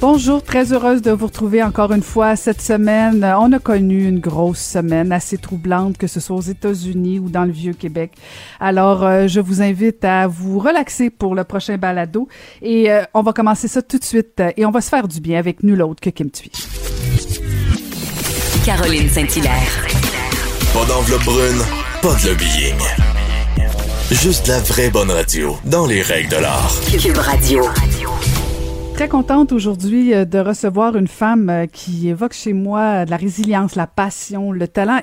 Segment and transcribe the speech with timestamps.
[0.00, 3.22] Bonjour, très heureuse de vous retrouver encore une fois cette semaine.
[3.38, 7.44] On a connu une grosse semaine assez troublante, que ce soit aux États-Unis ou dans
[7.44, 8.12] le Vieux-Québec.
[8.60, 12.28] Alors, euh, je vous invite à vous relaxer pour le prochain balado
[12.62, 15.06] et euh, on va commencer ça tout de suite euh, et on va se faire
[15.06, 16.50] du bien avec nul autre que Kim Thuy.
[18.64, 19.86] Caroline Saint-Hilaire.
[20.72, 21.60] Pas d'enveloppe brune,
[22.00, 22.78] pas de lobbying.
[24.10, 26.72] Juste la vraie bonne radio, dans les règles de l'art.
[26.98, 27.64] Cube Radio.
[29.00, 33.10] Très contente aujourd'hui euh, de recevoir une femme euh, qui évoque chez moi euh, de
[33.10, 35.00] la résilience, la passion, le talent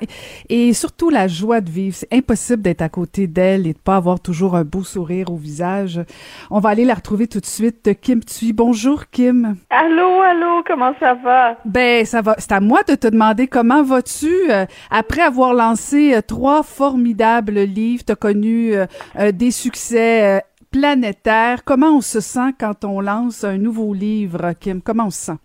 [0.48, 1.96] et, et surtout la joie de vivre.
[1.96, 5.36] C'est impossible d'être à côté d'elle et de pas avoir toujours un beau sourire au
[5.36, 6.00] visage.
[6.48, 7.90] On va aller la retrouver tout de suite.
[8.00, 8.52] Kim Thuy.
[8.52, 9.56] Bonjour Kim.
[9.68, 11.56] Allô, allô, comment ça va?
[11.64, 12.36] Ben, ça va.
[12.38, 17.58] C'est à moi de te demander comment vas-tu euh, après avoir lancé euh, trois formidables
[17.62, 18.04] livres.
[18.06, 18.86] T'as connu euh,
[19.32, 21.64] des succès planétaires.
[21.64, 24.82] Comment on se sent quand on lance un nouveau livre, Kim?
[24.82, 25.38] Comment on se sent?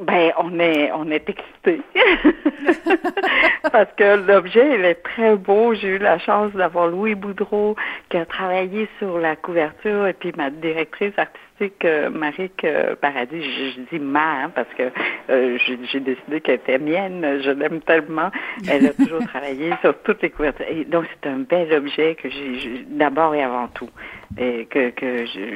[0.00, 1.82] Ben, on est, on est excités.
[3.70, 5.74] Parce que l'objet, il est très beau.
[5.74, 7.76] J'ai eu la chance d'avoir Louis Boudreau
[8.08, 13.42] qui a travaillé sur la couverture et puis ma directrice artistique, euh, Marique euh, Paradis.
[13.42, 14.90] Je, dis ma, hein, parce que
[15.28, 17.42] euh, j'ai décidé qu'elle était mienne.
[17.42, 18.30] Je l'aime tellement.
[18.70, 20.66] Elle a toujours travaillé sur toutes les couvertures.
[20.66, 23.90] Et donc, c'est un bel objet que j'ai, d'abord et avant tout,
[24.38, 24.92] et que,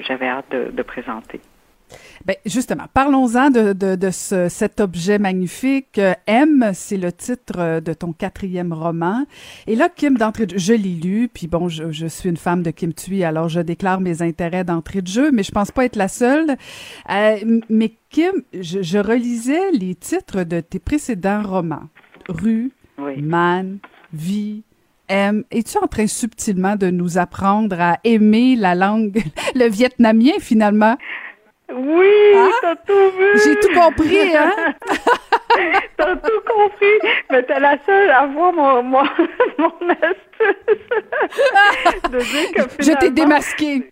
[0.07, 1.41] j'avais hâte de présenter.
[2.27, 5.99] Ben justement, parlons-en de, de, de ce, cet objet magnifique.
[5.99, 9.27] Euh, M, c'est le titre euh, de ton quatrième roman.
[9.67, 12.39] Et là, Kim, d'entrée de jeu, je l'ai lu, puis bon, je, je suis une
[12.39, 15.71] femme de Kim Thuy, alors je déclare mes intérêts d'entrée de jeu, mais je pense
[15.71, 16.57] pas être la seule.
[17.11, 21.89] Euh, mais Kim, je, je relisais les titres de tes précédents romans.
[22.29, 23.21] Rue, Oui.
[23.21, 23.79] Man,
[24.15, 24.63] Vie,
[25.09, 25.45] M.
[25.51, 29.23] Es-tu en train subtilement de nous apprendre à aimer la langue,
[29.55, 30.97] le vietnamien finalement?
[31.77, 32.49] Oui, Ah!
[32.63, 33.39] t'as tout vu.
[33.45, 34.53] J'ai tout compris, hein?
[35.97, 36.99] T'as tout compris.
[37.31, 39.03] Mais t'es la seule à voir mon, mon,
[39.59, 40.91] mon astuce.
[42.11, 43.91] de dire que Je t'ai démasqué.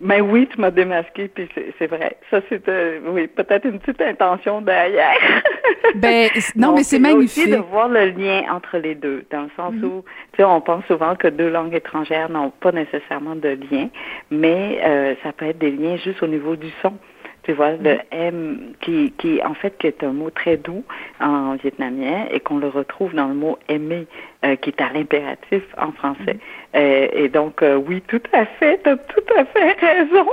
[0.00, 1.48] Mais oui, tu m'as démasqué, puis
[1.78, 2.16] c'est vrai.
[2.30, 5.16] Ça, c'est, euh, oui, peut-être une petite intention derrière.
[5.96, 7.44] Ben, non, mais c'est magnifique.
[7.44, 9.84] aussi de voir le lien entre les deux, dans le sens Mhm.
[9.84, 13.88] où, tu sais, on pense souvent que deux langues étrangères n'ont pas nécessairement de lien,
[14.30, 16.94] mais euh, ça peut être des liens juste au niveau du son.
[17.42, 17.98] Tu vois, le Mhm.
[18.12, 20.84] M, qui, qui, en fait, qui est un mot très doux
[21.20, 24.06] en vietnamien et qu'on le retrouve dans le mot aimer,
[24.44, 26.36] euh, qui est à l'impératif en français.
[26.36, 30.26] Euh, et donc, euh, oui, tout à fait, tu as tout à fait raison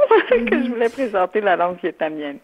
[0.50, 2.38] que je voulais présenter la langue vietnamienne.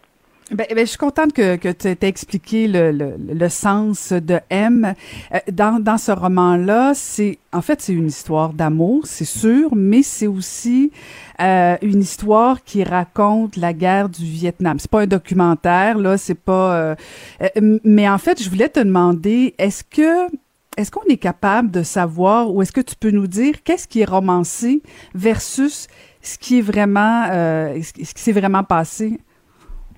[0.52, 4.38] Ben, ben, je suis contente que, que tu aies expliqué le, le, le sens de
[4.48, 4.94] M.
[5.34, 10.02] Euh, Dans, dans ce roman-là, c'est en fait c'est une histoire d'amour, c'est sûr, mais
[10.04, 10.92] c'est aussi
[11.40, 14.78] euh, une histoire qui raconte la guerre du Vietnam.
[14.78, 16.76] C'est pas un documentaire, là, c'est pas.
[16.76, 16.94] euh,
[17.42, 20.28] euh, mais en fait, je voulais te demander, est-ce que
[20.76, 24.02] est-ce qu'on est capable de savoir ou est-ce que tu peux nous dire qu'est-ce qui
[24.02, 24.82] est romancé
[25.14, 25.88] versus
[26.20, 29.18] ce qui est vraiment euh, ce qui s'est vraiment passé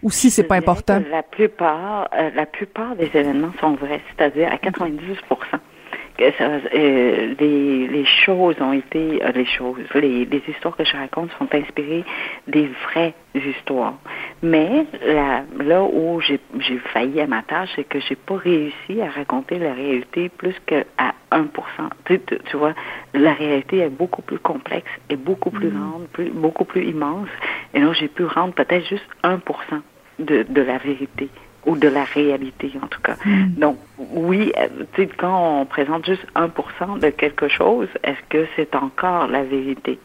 [0.03, 1.03] ou si c'est pas important?
[1.11, 5.56] La plupart, euh, la plupart des événements sont vrais, c'est-à-dire à 90 que
[6.37, 10.97] ça, euh, les, les choses ont été, euh, les choses, les, les histoires que je
[10.97, 12.05] raconte sont inspirées
[12.49, 13.95] des vraies histoires.
[14.43, 16.41] Mais là, là où j'ai
[16.93, 20.84] failli à ma tâche, c'est que j'ai pas réussi à raconter la réalité plus qu'à
[21.31, 21.45] 1%.
[22.07, 22.75] Tu, tu, tu vois,
[23.15, 27.28] la réalité est beaucoup plus complexe et beaucoup plus grande, plus, beaucoup plus immense.
[27.75, 29.39] Et là, j'ai pu rendre peut-être juste 1%
[30.19, 31.28] de, de la vérité
[31.69, 33.17] ou de la réalité en tout cas.
[33.56, 38.47] Donc oui, euh, tu sais, quand on présente juste 1% de quelque chose, est-ce que
[38.56, 39.99] c'est encore la vérité?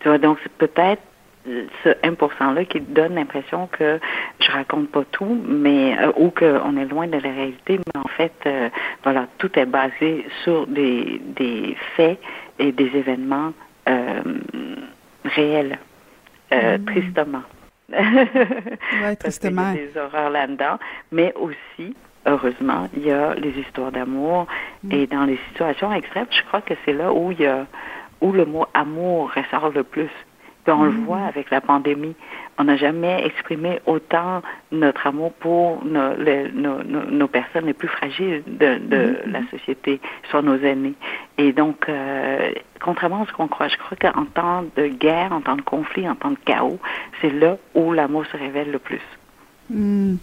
[0.00, 1.02] Tu vois, donc c'est peut-être
[1.48, 4.00] euh, ce 1%-là qui donne l'impression que
[4.40, 8.08] je raconte pas tout, mais euh, ou qu'on est loin de la réalité, mais en
[8.08, 8.68] fait, euh,
[9.02, 12.20] voilà, tout est basé sur des, des faits
[12.58, 13.52] et des événements
[13.88, 14.22] euh,
[15.24, 15.78] réels,
[16.52, 17.42] euh, tristement.
[17.92, 19.70] Ouais, Parce qu'il y tristement.
[19.70, 20.78] a des horreurs là-dedans,
[21.10, 21.94] mais aussi,
[22.26, 24.46] heureusement, il y a les histoires d'amour.
[24.84, 24.92] Mm.
[24.92, 27.66] Et dans les situations extrêmes, je crois que c'est là où il y a
[28.20, 30.10] où le mot amour ressort le plus.
[30.64, 32.14] Puis on le voit avec la pandémie.
[32.58, 36.14] On n'a jamais exprimé autant notre amour pour nos,
[36.52, 40.00] nos, nos, personnes les plus fragiles de, de la société,
[40.30, 40.94] soit nos aînés.
[41.38, 45.40] Et donc, euh, contrairement à ce qu'on croit, je crois qu'en temps de guerre, en
[45.40, 46.78] temps de conflit, en temps de chaos,
[47.20, 49.00] c'est là où l'amour se révèle le plus.
[49.70, 50.16] Hmm.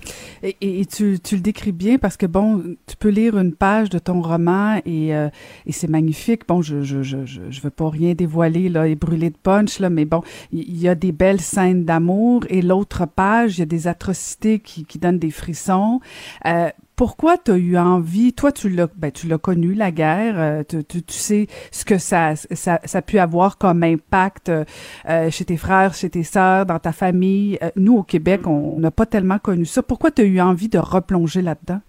[0.44, 4.22] Et, tu, le décris bien parce que bon, tu peux lire une page de ton
[4.22, 5.30] roman et, euh,
[5.70, 6.48] c'est magnifique.
[6.48, 10.22] Bon, je, veux pas rien dévoiler là et brûler de punch là, mais bon,
[10.52, 14.60] il y, a des belles scènes d'amour et l'autre page, il y a des atrocités
[14.60, 16.00] qui, qui donnent des frissons.
[16.46, 16.70] Euh,
[17.00, 20.64] pourquoi tu as eu envie, toi tu l'as ben, tu l'as connu la guerre, euh,
[20.68, 25.30] tu, tu, tu, sais ce que ça, ça, ça a pu avoir comme impact euh,
[25.32, 27.58] chez tes frères, chez tes sœurs, dans ta famille?
[27.64, 29.82] Euh, nous au Québec, on n'a pas tellement connu ça.
[29.82, 31.80] Pourquoi tu as eu envie de replonger là-dedans?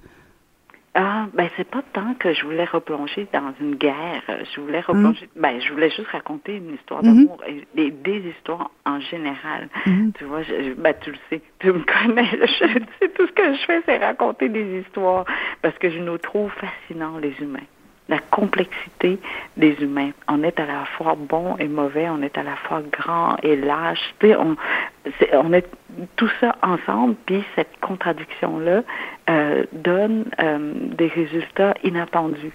[0.94, 4.22] Ah, ben c'est pas tant que je voulais replonger dans une guerre.
[4.28, 5.26] Je voulais replonger.
[5.36, 5.40] Mm.
[5.40, 7.26] Ben, je voulais juste raconter une histoire mm-hmm.
[7.26, 9.68] d'amour et des, histoires en général.
[9.86, 10.12] Mm-hmm.
[10.14, 12.28] Tu vois, je, ben tu le sais, tu me connais.
[12.30, 12.46] Je,
[12.98, 15.24] sais tout ce que je fais, c'est raconter des histoires
[15.62, 17.60] parce que je nous trouve fascinants les humains
[18.10, 19.18] la complexité
[19.56, 20.10] des humains.
[20.28, 23.56] On est à la fois bon et mauvais, on est à la fois grand et
[23.56, 24.14] lâche.
[24.22, 24.56] on,
[25.20, 25.66] est, on est
[26.16, 28.82] tout ça ensemble, puis cette contradiction-là
[29.30, 32.52] euh, donne euh, des résultats inattendus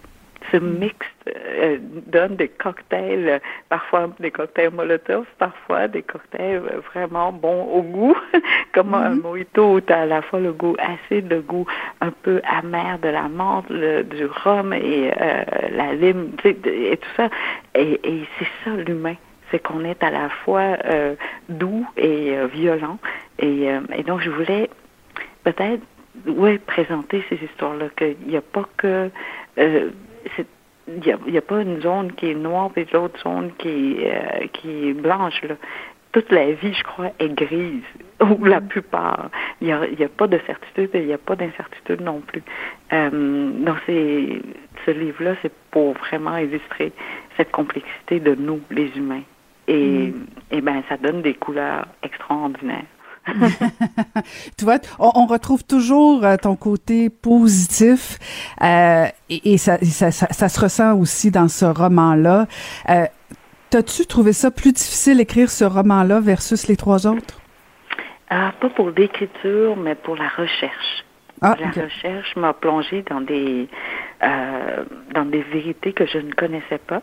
[0.51, 0.95] ce mix
[1.27, 1.77] euh,
[2.07, 6.61] donne des cocktails, parfois des cocktails Molotov, parfois des cocktails
[6.93, 8.17] vraiment bons au goût,
[8.73, 9.21] comme un mm-hmm.
[9.21, 11.65] mojito où tu as à la fois le goût acide, le goût
[12.01, 17.29] un peu amer de la menthe, du rhum et euh, la lime, et tout ça.
[17.73, 19.15] Et, et c'est ça l'humain
[19.51, 21.15] c'est qu'on est à la fois euh,
[21.49, 22.97] doux et violent.
[23.37, 24.71] Et, et donc, je voulais
[25.43, 25.83] peut-être,
[26.25, 29.11] ouais, présenter ces histoires-là, qu'il n'y a pas que
[30.87, 34.13] il n'y a, a, pas une zone qui est noire et l'autre zone qui est,
[34.13, 35.41] euh, qui est blanche.
[35.43, 35.55] Là.
[36.11, 37.83] Toute la vie, je crois, est grise,
[38.21, 39.29] ou la plupart.
[39.61, 42.43] Il n'y a, pas de certitude et il n'y a pas d'incertitude non plus.
[42.93, 44.41] Euh, donc, c'est,
[44.85, 46.93] ce livre-là, c'est pour vraiment illustrer
[47.35, 49.23] cette complexité de nous, les humains.
[49.67, 50.25] Et, mm.
[50.51, 52.85] et ben, ça donne des couleurs extraordinaires.
[54.57, 58.19] tu vois, on, retrouve toujours euh, ton côté positif
[58.61, 62.47] euh, et, ça, ça, ça, se ressent aussi dans ce roman-là.
[62.89, 63.05] Euh,
[63.71, 67.41] T'as-tu trouvé ça plus difficile d'écrire ce roman-là versus les trois autres?
[68.29, 71.03] Ah, pas pour l'écriture, mais pour la recherche.
[71.41, 73.67] Ah, la recherche m'a plongé dans des
[74.23, 77.01] euh, dans des vérités que je ne connaissais pas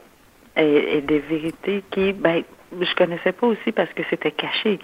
[0.56, 2.42] et, et des vérités qui, ben,
[2.80, 4.78] je connaissais pas aussi parce que c'était caché.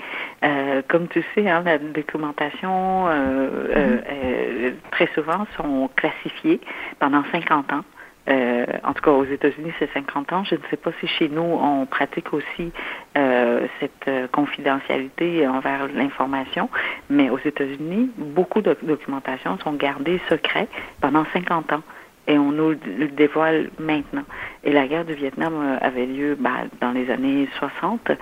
[0.45, 4.03] Euh, comme tu sais, hein, la documentation euh, euh, mm-hmm.
[4.11, 6.61] euh très souvent sont classifiées
[6.99, 7.85] pendant 50 ans.
[8.29, 10.45] Euh, en tout cas, aux États-Unis, c'est 50 ans.
[10.45, 12.73] Je ne sais pas si chez nous, on pratique aussi
[13.17, 16.69] euh, cette confidentialité envers l'information,
[17.09, 20.69] mais aux États-Unis, beaucoup de documentations sont gardées secrètes
[21.01, 21.83] pendant 50 ans
[22.29, 24.25] et on nous le dévoile maintenant.
[24.63, 28.13] Et la guerre du Vietnam euh, avait lieu bah, dans les années 60,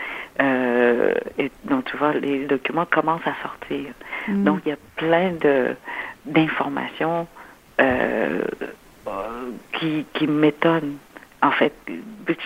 [0.41, 3.93] euh, et donc tu vois, les documents commencent à sortir.
[4.29, 4.45] Mm.
[4.45, 5.75] Donc il y a plein de
[6.25, 7.27] d'informations
[7.81, 8.43] euh,
[9.73, 10.97] qui, qui m'étonnent.
[11.43, 11.75] En fait,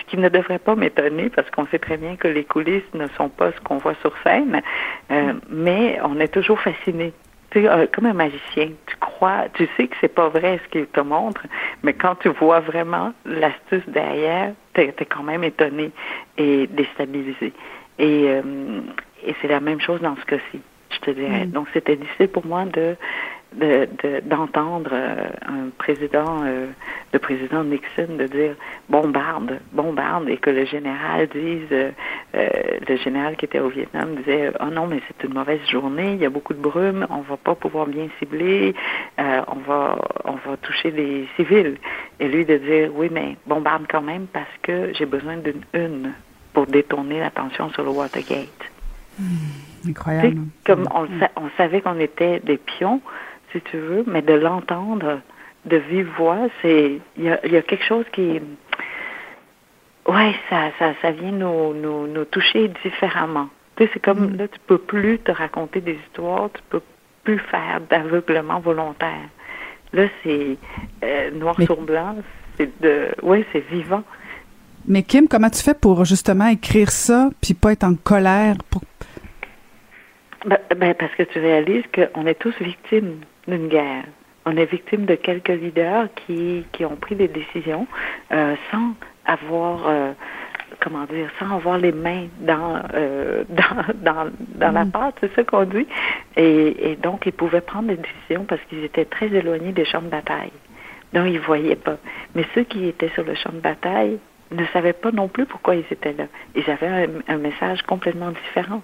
[0.07, 3.29] qui ne devrait pas m'étonner parce qu'on sait très bien que les coulisses ne sont
[3.29, 4.61] pas ce qu'on voit sur scène,
[5.09, 7.13] euh, mais on est toujours fasciné
[7.51, 10.87] tu euh, comme un magicien, tu crois, tu sais que c'est pas vrai ce qu'il
[10.87, 11.41] te montre,
[11.83, 15.91] mais quand tu vois vraiment l'astuce derrière, tu es, quand même étonné
[16.37, 17.53] et déstabilisé.
[17.99, 18.81] Et, euh,
[19.25, 20.61] et c'est la même chose dans ce cas-ci,
[20.91, 21.45] je te dirais.
[21.45, 21.51] Mm.
[21.51, 22.95] Donc c'était difficile pour moi de
[23.53, 26.67] d'entendre de, euh, un président, euh,
[27.11, 28.55] le président Nixon, de dire
[28.87, 31.91] bombarde, bombarde, et que le général dise, euh,
[32.33, 36.21] le général qui était au Vietnam disait, oh non, mais c'est une mauvaise journée, il
[36.21, 38.73] y a beaucoup de brume, on va pas pouvoir bien cibler,
[39.17, 41.77] on va, on va toucher les civils.
[42.19, 46.13] Et lui de dire, oui, mais bombarde quand même parce que j'ai besoin d'une une
[46.53, 48.47] pour détourner l'attention sur le Watergate.
[49.19, 50.41] Hmm, incroyable.
[50.65, 51.05] comme on,
[51.35, 53.01] on savait qu'on était des pions,
[53.51, 55.21] si tu veux, mais de l'entendre
[55.65, 58.41] de vive voix, c'est il y a, y a, quelque chose qui
[60.07, 63.49] ouais, ça, ça, ça vient nous, nous, nous toucher différemment.
[63.75, 64.37] Tu sais, c'est comme mm.
[64.37, 66.81] là, tu peux plus te raconter des histoires, tu peux
[67.23, 69.29] plus faire d'aveuglement volontaire.
[69.93, 70.57] Là, c'est
[71.03, 72.15] euh, noir sur blanc,
[72.57, 74.03] c'est de ouais, c'est vivant.
[74.87, 78.81] Mais Kim, comment tu fais pour justement écrire ça puis pas être en colère pour
[80.45, 83.19] ben, ben parce que tu réalises qu'on est tous victimes
[83.51, 84.05] d'une guerre.
[84.45, 87.85] On est victime de quelques leaders qui, qui ont pris des décisions
[88.31, 88.93] euh, sans
[89.25, 90.13] avoir euh,
[90.79, 94.91] comment dire, sans avoir les mains dans euh, dans, dans, dans la mm.
[94.91, 95.87] pâte, c'est ça qu'on dit.
[96.37, 100.01] Et, et donc, ils pouvaient prendre des décisions parce qu'ils étaient très éloignés des champs
[100.01, 100.51] de bataille.
[101.13, 101.97] Donc, ils ne voyaient pas.
[102.35, 104.17] Mais ceux qui étaient sur le champ de bataille
[104.51, 106.25] ne savaient pas non plus pourquoi ils étaient là.
[106.55, 108.81] Ils avaient un, message complètement différent.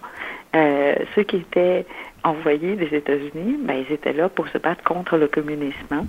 [0.56, 1.86] Euh, ceux qui étaient
[2.24, 5.76] envoyés des États-Unis, ben, ils étaient là pour se battre contre le communisme.
[5.92, 6.06] Hein.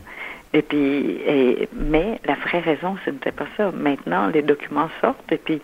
[0.54, 1.20] Et puis,
[1.74, 3.70] mais la vraie raison, ce n'était pas ça.
[3.70, 5.60] Maintenant, les documents sortent et puis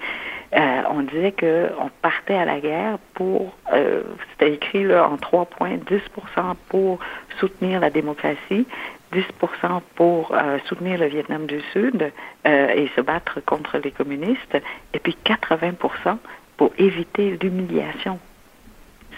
[0.54, 4.02] euh, on disait qu'on partait à la guerre pour, euh,
[4.32, 6.00] c'était écrit là en trois points, 10
[6.68, 6.98] pour
[7.40, 8.66] soutenir la démocratie,
[9.14, 10.34] 10% pour
[10.66, 12.12] soutenir le Vietnam du Sud
[12.44, 14.58] et se battre contre les communistes,
[14.92, 16.18] et puis 80%
[16.56, 18.18] pour éviter l'humiliation.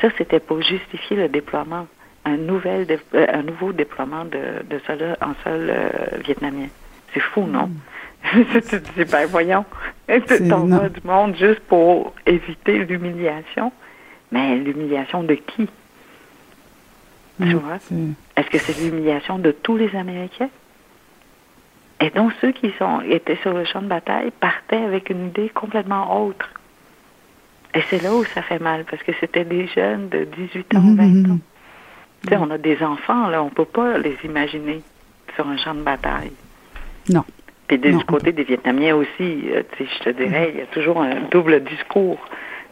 [0.00, 1.86] Ça, c'était pour justifier le déploiement,
[2.24, 5.72] un, nouvel euh, un nouveau déploiement de, de soldats en sol
[6.24, 6.68] vietnamien.
[7.14, 7.66] C'est fou, non?
[7.66, 7.80] Mm.
[8.68, 9.64] tu dis, ben voyons,
[10.48, 13.72] t'envoies du monde juste pour éviter l'humiliation.
[14.32, 15.68] Mais l'humiliation de qui?
[17.40, 17.76] Tu mm, vois?
[18.36, 20.50] Est-ce que c'est l'humiliation de tous les Américains?
[22.00, 25.48] Et donc, ceux qui sont, étaient sur le champ de bataille partaient avec une idée
[25.48, 26.50] complètement autre.
[27.76, 30.80] Et c'est là où ça fait mal, parce que c'était des jeunes de 18 ans,
[30.80, 31.32] 20 mm-hmm.
[31.32, 31.38] ans.
[32.22, 34.80] Tu sais, on a des enfants, là, on ne peut pas les imaginer
[35.34, 36.32] sur un champ de bataille.
[37.10, 37.24] Non.
[37.68, 40.66] Puis du côté des Vietnamiens aussi, euh, tu sais, je te dirais, il y a
[40.66, 42.18] toujours un double discours.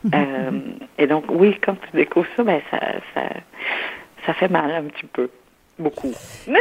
[0.07, 0.11] Mm-hmm.
[0.15, 0.51] Euh,
[0.97, 2.79] et donc, oui, quand tu découvres ça, ben ça,
[3.13, 3.23] ça,
[4.25, 5.29] ça fait mal un petit peu.
[5.79, 6.13] Beaucoup.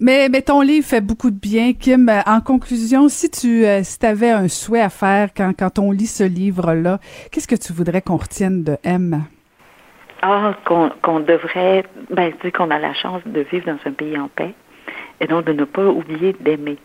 [0.00, 2.10] mais, mais ton livre fait beaucoup de bien, Kim.
[2.26, 6.06] En conclusion, si tu euh, si avais un souhait à faire quand, quand on lit
[6.06, 6.98] ce livre-là,
[7.30, 9.22] qu'est-ce que tu voudrais qu'on retienne de M?
[10.22, 14.28] Ah, qu'on devrait, ben, tu qu'on a la chance de vivre dans un pays en
[14.28, 14.54] paix
[15.20, 16.78] et donc de ne pas oublier d'aimer.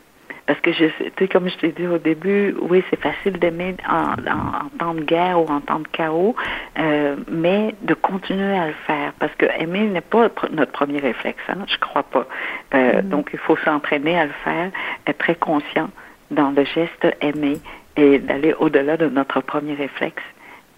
[0.48, 3.76] Parce que, je, tu sais, comme je t'ai dit au début, oui, c'est facile d'aimer
[3.88, 6.36] en, en, temps de guerre ou en temps de chaos,
[6.80, 9.12] euh, mais de continuer à le faire.
[9.20, 12.26] Parce que aimer n'est pas notre premier réflexe, hein, je crois pas.
[12.74, 13.10] Euh, mm-hmm.
[13.10, 14.72] Donc, il faut s'entraîner à le faire,
[15.06, 15.90] être très conscient
[16.32, 17.58] dans le geste aimer
[17.98, 20.24] et d'aller au-delà de notre premier réflexe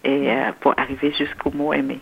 [0.03, 1.99] et euh, pour arriver jusqu'au mot aimer.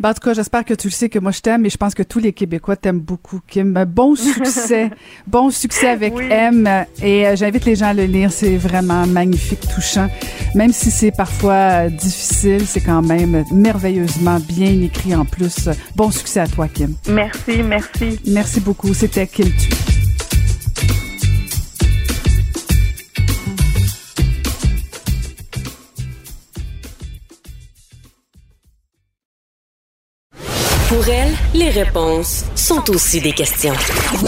[0.00, 1.76] Ben, en tout cas, j'espère que tu le sais que moi je t'aime et je
[1.76, 3.74] pense que tous les Québécois t'aiment beaucoup, Kim.
[3.74, 4.90] Ben, bon succès,
[5.26, 8.32] bon succès avec M et euh, j'invite les gens à le lire.
[8.32, 10.08] C'est vraiment magnifique, touchant.
[10.54, 15.68] Même si c'est parfois euh, difficile, c'est quand même merveilleusement bien écrit en plus.
[15.94, 16.94] Bon succès à toi, Kim.
[17.06, 18.18] Merci, merci.
[18.26, 18.94] Merci beaucoup.
[18.94, 19.99] C'était Kim Tu.
[31.00, 33.72] Pour elle, les réponses sont aussi des questions.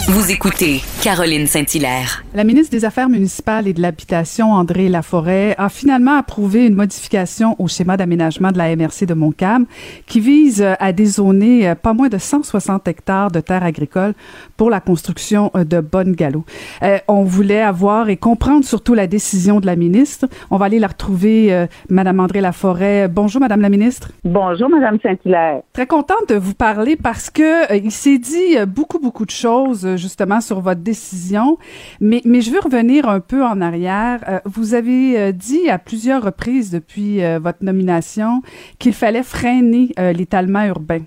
[0.09, 2.23] Vous écoutez Caroline Saint-Hilaire.
[2.33, 7.55] La ministre des Affaires municipales et de l'Habitation, André Laforêt, a finalement approuvé une modification
[7.59, 9.67] au schéma d'aménagement de la MRC de Montcalm
[10.07, 14.15] qui vise à dézoner pas moins de 160 hectares de terres agricoles
[14.57, 16.47] pour la construction de bonnes galops.
[16.81, 20.25] Euh, on voulait avoir et comprendre surtout la décision de la ministre.
[20.49, 23.07] On va aller la retrouver, euh, Madame André Laforêt.
[23.09, 24.09] Bonjour, Madame la ministre.
[24.23, 25.61] Bonjour, Madame Saint-Hilaire.
[25.71, 29.31] Très contente de vous parler parce que euh, il s'est dit euh, beaucoup beaucoup de
[29.31, 31.57] choses euh, justement sur votre décision,
[31.99, 34.41] mais mais je veux revenir un peu en arrière.
[34.45, 38.41] vous avez dit à plusieurs reprises depuis votre nomination
[38.79, 39.89] qu'il fallait freiner
[40.19, 41.01] l'étalement urbain.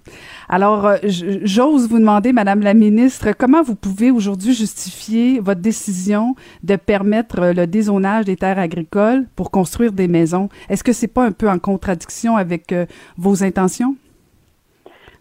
[0.49, 6.77] Alors j'ose vous demander madame la ministre, comment vous pouvez aujourd'hui justifier votre décision de
[6.77, 10.49] permettre le dézonage des terres agricoles pour construire des maisons?
[10.69, 12.75] Est-ce que c'est pas un peu en contradiction avec
[13.17, 13.97] vos intentions?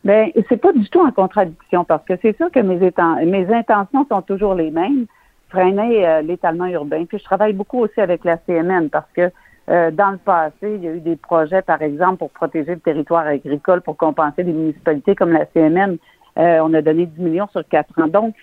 [0.06, 2.78] Bien, c'est pas du tout en contradiction parce que c'est sûr que mes,
[3.26, 5.08] mes intentions sont toujours les mêmes,
[5.50, 7.06] freiner euh, l'étalement urbain.
[7.06, 9.32] Puis je travaille beaucoup aussi avec la CMN parce que
[9.68, 12.82] euh, dans le passé, il y a eu des projets, par exemple, pour protéger le
[12.82, 15.98] territoire agricole, pour compenser des municipalités comme la CMN.
[16.38, 18.08] Euh, on a donné 10 millions sur quatre ans.
[18.08, 18.36] Donc,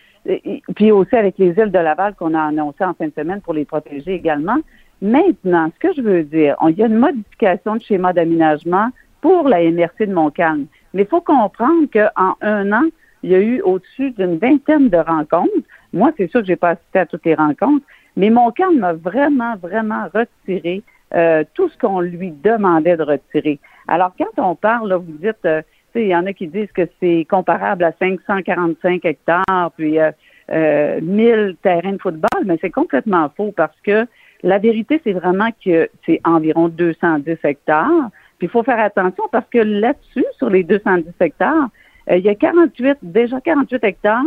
[0.75, 3.55] puis aussi avec les îles de Laval qu'on a annoncé en fin de semaine pour
[3.55, 4.59] les protéger également.
[5.01, 8.89] Maintenant, ce que je veux dire, il y a une modification de schéma d'aménagement
[9.21, 10.67] pour la MRC de Montcalm.
[10.95, 12.85] Mais il faut comprendre qu'en un an,
[13.23, 15.67] il y a eu au-dessus d'une vingtaine de rencontres.
[15.93, 17.85] Moi, c'est sûr que j'ai pas assisté à toutes les rencontres,
[18.17, 20.83] mais mon camp m'a vraiment, vraiment retiré
[21.15, 23.59] euh, tout ce qu'on lui demandait de retirer.
[23.87, 25.63] Alors, quand on parle, là, vous dites, euh,
[25.95, 30.11] il y en a qui disent que c'est comparable à 545 hectares, puis euh,
[30.51, 34.07] euh, 1000 terrains de football, mais c'est complètement faux parce que
[34.43, 38.11] la vérité, c'est vraiment que c'est environ 210 hectares
[38.43, 41.69] il faut faire attention parce que là-dessus, sur les 210 hectares,
[42.11, 44.25] euh, il y a 48, déjà 48 hectares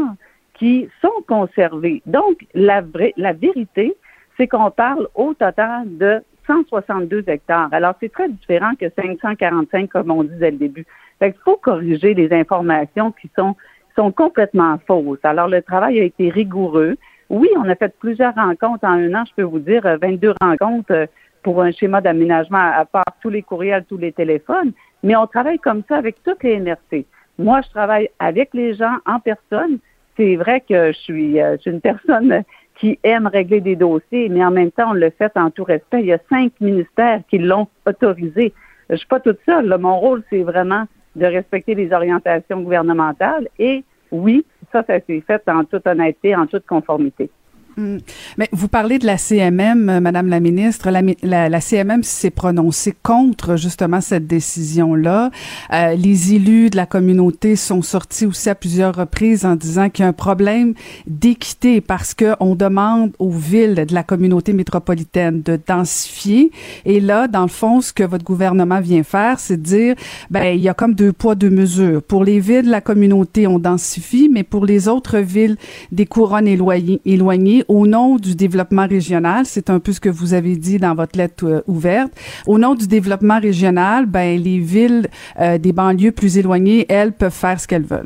[0.54, 2.02] qui sont conservés.
[2.06, 3.96] Donc, la, vraie, la vérité,
[4.38, 7.70] c'est qu'on parle au total de 162 hectares.
[7.72, 10.86] Alors, c'est très différent que 545, comme on dès le début.
[11.20, 13.56] Fait qu'il faut corriger les informations qui sont,
[13.96, 15.20] sont complètement fausses.
[15.24, 16.98] Alors, le travail a été rigoureux.
[17.30, 21.08] Oui, on a fait plusieurs rencontres en un an, je peux vous dire, 22 rencontres
[21.46, 24.72] pour un schéma d'aménagement à part tous les courriels, tous les téléphones,
[25.04, 27.06] mais on travaille comme ça avec toutes les NRC.
[27.38, 29.78] Moi, je travaille avec les gens en personne.
[30.18, 32.42] C'est vrai que je suis, euh, une personne
[32.80, 36.00] qui aime régler des dossiers, mais en même temps, on le fait en tout respect.
[36.00, 38.52] Il y a cinq ministères qui l'ont autorisé.
[38.90, 39.78] Je suis pas toute seule.
[39.78, 40.86] Mon rôle, c'est vraiment
[41.16, 43.50] de respecter les orientations gouvernementales.
[43.60, 47.30] Et oui, ça, ça s'est fait en toute honnêteté, en toute conformité.
[47.78, 47.98] Mm.
[48.38, 50.90] Mais vous parlez de la CMM, euh, Madame la ministre.
[51.24, 55.32] La, CMM s'est prononcée contre justement cette décision-là.
[55.74, 60.04] Euh, les élus de la communauté sont sortis aussi à plusieurs reprises en disant qu'il
[60.04, 60.74] y a un problème
[61.08, 66.52] d'équité parce que on demande aux villes de la communauté métropolitaine de densifier.
[66.86, 69.96] Et là, dans le fond, ce que votre gouvernement vient faire, c'est dire,
[70.30, 72.02] ben il y a comme deux poids deux mesures.
[72.02, 75.58] Pour les villes de la communauté, on densifie, mais pour les autres villes
[75.92, 80.56] des couronnes éloignées au nom du développement régional, c'est un peu ce que vous avez
[80.56, 82.12] dit dans votre lettre euh, ouverte.
[82.48, 85.08] Au nom du développement régional, ben les villes
[85.40, 88.06] euh, des banlieues plus éloignées, elles peuvent faire ce qu'elles veulent.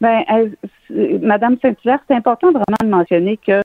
[0.00, 0.22] Ben,
[1.22, 3.60] Madame Saint-Hilaire, c'est important vraiment de mentionner que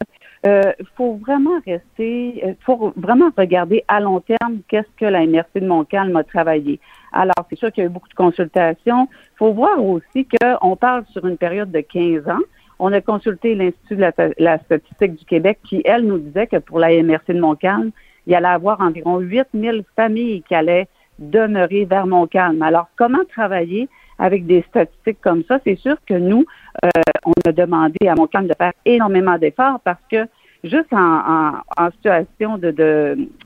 [0.45, 5.67] euh, faut vraiment rester, faut vraiment regarder à long terme qu'est-ce que la MRC de
[5.67, 6.79] Montcalm a travaillé.
[7.13, 9.07] Alors, c'est sûr qu'il y a eu beaucoup de consultations.
[9.11, 12.41] Il faut voir aussi qu'on parle sur une période de 15 ans.
[12.85, 16.79] On a consulté l'Institut de la, statistique du Québec qui, elle, nous disait que pour
[16.79, 17.91] la MRC de Montcalm,
[18.27, 22.61] il y allait avoir environ 8000 familles qui allaient demeurer vers Montcalm.
[22.61, 23.87] Alors, comment travailler
[24.19, 25.59] avec des statistiques comme ça?
[25.63, 26.43] C'est sûr que nous,
[26.83, 26.89] euh,
[27.25, 30.27] on a demandé à Montcalm de faire énormément d'efforts parce que
[30.65, 31.53] juste en,
[31.91, 32.71] situation de,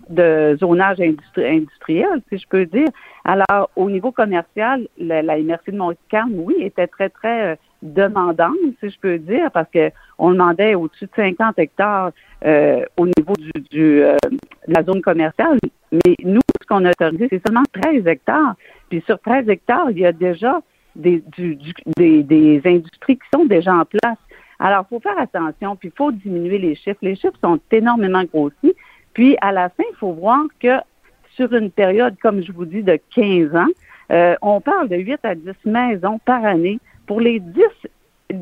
[0.10, 2.88] de, zonage industriel, si je peux dire.
[3.24, 8.56] Alors, au niveau commercial, la, la MRC de Montcalm, oui, était très, très euh, demandante,
[8.80, 12.12] si je peux dire, parce que on demandait au-dessus de 50 hectares
[12.46, 14.18] euh, au niveau du, du euh,
[14.68, 15.58] de la zone commerciale.
[15.92, 18.56] Mais nous, ce qu'on a autorisé, c'est seulement 13 hectares.
[18.90, 20.62] Puis sur 13 hectares, il y a déjà
[20.96, 21.58] des, du,
[21.98, 24.18] des, des industries qui sont déjà en place.
[24.60, 26.98] Alors, il faut faire attention, puis il faut diminuer les chiffres.
[27.02, 28.74] Les chiffres sont énormément grossis.
[29.14, 30.80] Puis, à la fin, il faut voir que
[31.36, 33.68] sur une période, comme je vous dis, de 15 ans,
[34.12, 37.62] euh, on parle de 8 à 10 maisons par année pour les 10,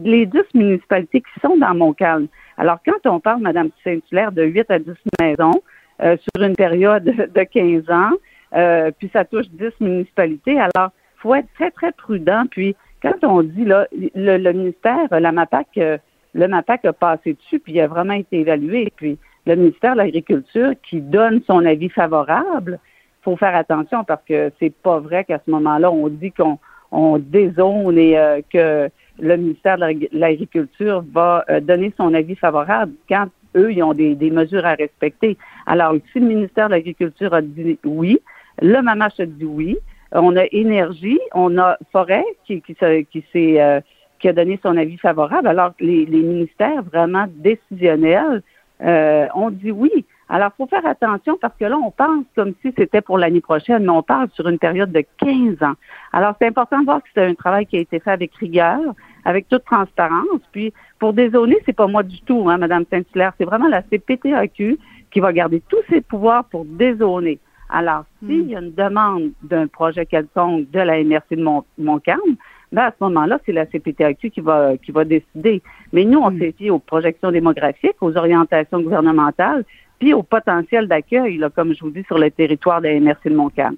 [0.04, 2.28] les 10 municipalités qui sont dans Montcalm.
[2.58, 5.62] Alors, quand on parle, Madame Saint-Hilaire, de 8 à 10 maisons
[6.01, 7.04] euh, sur une période
[7.36, 8.12] de 15 ans,
[8.56, 12.43] euh, puis ça touche 10 municipalités, alors il faut être très, très prudent.
[12.49, 15.97] Puis, quand on dit, là, le, ministère, la MAPAC, euh,
[16.34, 18.91] le MAPAC a passé dessus, puis il a vraiment été évalué.
[18.95, 22.80] Puis, le ministère de l'Agriculture qui donne son avis favorable,
[23.21, 26.60] faut faire attention parce que c'est pas vrai qu'à ce moment-là, on dit qu'on
[26.95, 32.93] on dézone et euh, que le ministère de l'Agriculture va euh, donner son avis favorable
[33.10, 35.38] quand eux, ils ont des, mesures à respecter.
[35.65, 38.19] Alors, si le ministère de l'Agriculture a dit oui,
[38.62, 39.77] le MAMACH a dit oui,
[40.12, 43.79] on a énergie, on a forêt qui, qui, qui euh,
[44.19, 45.47] qui a donné son avis favorable.
[45.47, 48.41] Alors, les, les ministères vraiment décisionnels
[48.81, 50.05] euh, ont dit oui.
[50.27, 53.41] Alors, il faut faire attention parce que là, on pense comme si c'était pour l'année
[53.41, 55.75] prochaine, mais on parle sur une période de 15 ans.
[56.13, 58.79] Alors, c'est important de voir que c'est un travail qui a été fait avec rigueur,
[59.23, 60.41] avec toute transparence.
[60.51, 64.79] Puis, pour dézoner, c'est pas moi du tout, hein, Madame Saint-Hilaire, c'est vraiment la CPTAQ
[65.11, 67.39] qui va garder tous ses pouvoirs pour dézoner.
[67.69, 71.43] Alors, s'il y a une demande d'un projet quelconque de la MRC de
[71.77, 72.35] Montcalm,
[72.71, 75.61] ben à ce moment-là, c'est la CPTAQ qui va qui va décider.
[75.93, 76.39] Mais nous, on hmm.
[76.39, 79.63] s'est fié aux projections démographiques, aux orientations gouvernementales,
[80.13, 83.77] au potentiel d'accueil, comme je vous dis, sur le territoire de la MRC de Montcalm.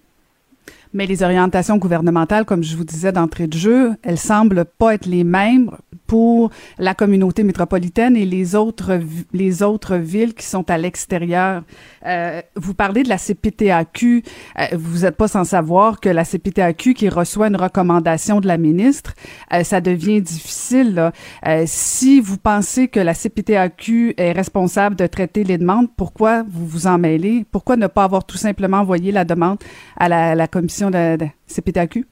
[0.97, 5.05] Mais les orientations gouvernementales, comme je vous disais d'entrée de jeu, elles semblent pas être
[5.05, 5.69] les mêmes
[6.07, 8.99] pour la communauté métropolitaine et les autres
[9.33, 11.61] les autres villes qui sont à l'extérieur.
[12.05, 14.23] Euh, vous parlez de la CPTAQ.
[14.59, 18.57] Euh, vous n'êtes pas sans savoir que la CPTAQ qui reçoit une recommandation de la
[18.57, 19.13] ministre,
[19.53, 21.11] euh, ça devient difficile.
[21.65, 26.87] Si vous pensez que la CPTAQ est responsable de traiter les demandes, pourquoi vous vous
[26.87, 27.45] en mêlez?
[27.51, 29.59] Pourquoi ne pas avoir tout simplement envoyé la demande
[29.97, 32.05] à la commission de, de CPTAQ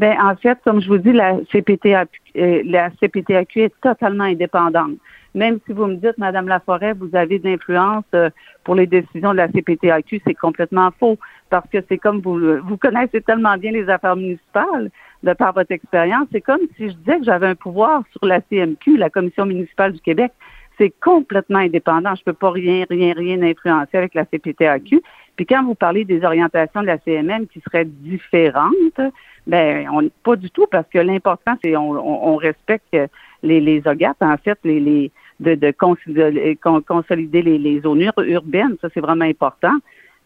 [0.00, 4.92] ben, en fait, comme je vous dis, la CPTAQ, euh, la CPTAQ est totalement indépendante.
[5.34, 8.30] Même si vous me dites, Madame Laforêt, vous avez de l'influence euh,
[8.64, 11.18] pour les décisions de la CPTAQ, c'est complètement faux.
[11.50, 14.90] Parce que c'est comme vous, vous connaissez tellement bien les affaires municipales
[15.22, 16.28] de par votre expérience.
[16.32, 19.92] C'est comme si je disais que j'avais un pouvoir sur la CMQ, la Commission municipale
[19.92, 20.32] du Québec.
[20.78, 22.14] c'est complètement indépendant.
[22.14, 25.02] Je peux pas rien, rien, rien influencer avec la CPTAQ.
[25.40, 29.00] Puis quand vous parlez des orientations de la CMM qui seraient différentes,
[29.46, 32.94] ben on pas du tout parce que l'important c'est on, on, respecte
[33.42, 38.88] les les OGAT en fait les, les de, de, consolider les, les zones urbaines, ça
[38.92, 39.72] c'est vraiment important.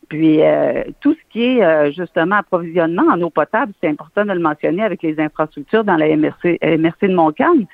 [0.08, 4.32] Puis euh, tout ce qui est euh, justement approvisionnement en eau potable, c'est important de
[4.32, 7.66] le mentionner avec les infrastructures dans la MRC, MRC de Montcalm.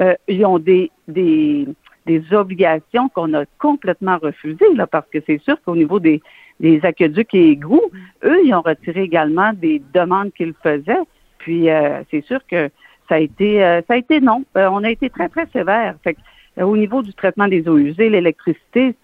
[0.00, 1.68] Euh, ils ont des, des,
[2.06, 6.20] des obligations qu'on a complètement refusées, là, parce que c'est sûr qu'au niveau des,
[6.60, 7.90] des aqueducs et égouts,
[8.24, 11.04] eux, ils ont retiré également des demandes qu'ils faisaient.
[11.38, 11.68] Puis
[12.10, 12.68] c'est sûr que
[13.08, 14.44] ça a été ça a été non.
[14.54, 15.94] on a été très, très sévère.
[16.02, 16.16] Fait
[16.62, 18.94] au niveau du traitement des eaux usées, l'électricité,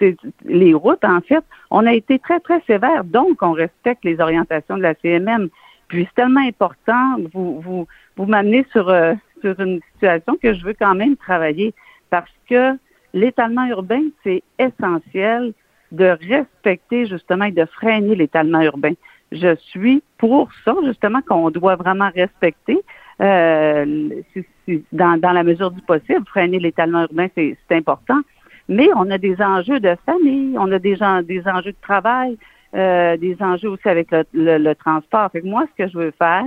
[0.45, 3.05] les routes, en fait, on a été très, très sévère.
[3.05, 5.49] Donc, on respecte les orientations de la CMM.
[5.89, 7.87] Puis, c'est tellement important, vous, vous,
[8.17, 11.75] vous m'amenez sur, euh, sur une situation que je veux quand même travailler
[12.11, 12.77] parce que
[13.13, 15.53] l'étalement urbain, c'est essentiel
[15.95, 18.93] de respecter justement et de freiner l'étalement urbain.
[19.33, 22.79] Je suis pour ça, justement, qu'on doit vraiment respecter.
[23.21, 24.09] Euh,
[24.93, 28.21] dans, dans, la mesure du possible, freiner l'étalement urbain, c'est important.
[28.69, 32.37] Mais on a des enjeux de famille, on a des, des enjeux de travail,
[32.75, 34.25] euh, des enjeux aussi avec le,
[34.59, 35.31] le, transport.
[35.31, 36.45] Fait que moi, ce que je veux faire,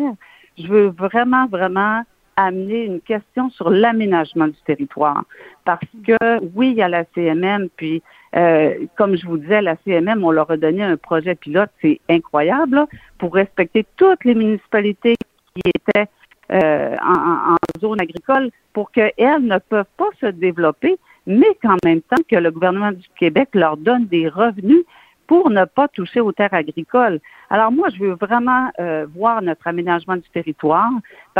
[0.58, 2.02] je veux vraiment, vraiment
[2.38, 5.26] amener une question sur l'aménagement du territoire.
[5.65, 8.02] Parce que oui, il y a la CMM, puis
[8.36, 12.00] euh, comme je vous disais, la CMM, on leur a donné un projet pilote, c'est
[12.08, 12.86] incroyable,
[13.17, 15.15] pour respecter toutes les municipalités
[15.56, 16.08] qui étaient
[16.52, 22.02] euh, en, en, zone agricole pour qu'elles ne peuvent pas se développer, mais qu'en même
[22.02, 24.86] temps que le gouvernement du Québec leur donne des revenus
[25.28, 27.20] pour ne pas toucher aux terres agricoles.
[27.50, 30.90] Alors moi, je veux vraiment euh, voir notre aménagement du territoire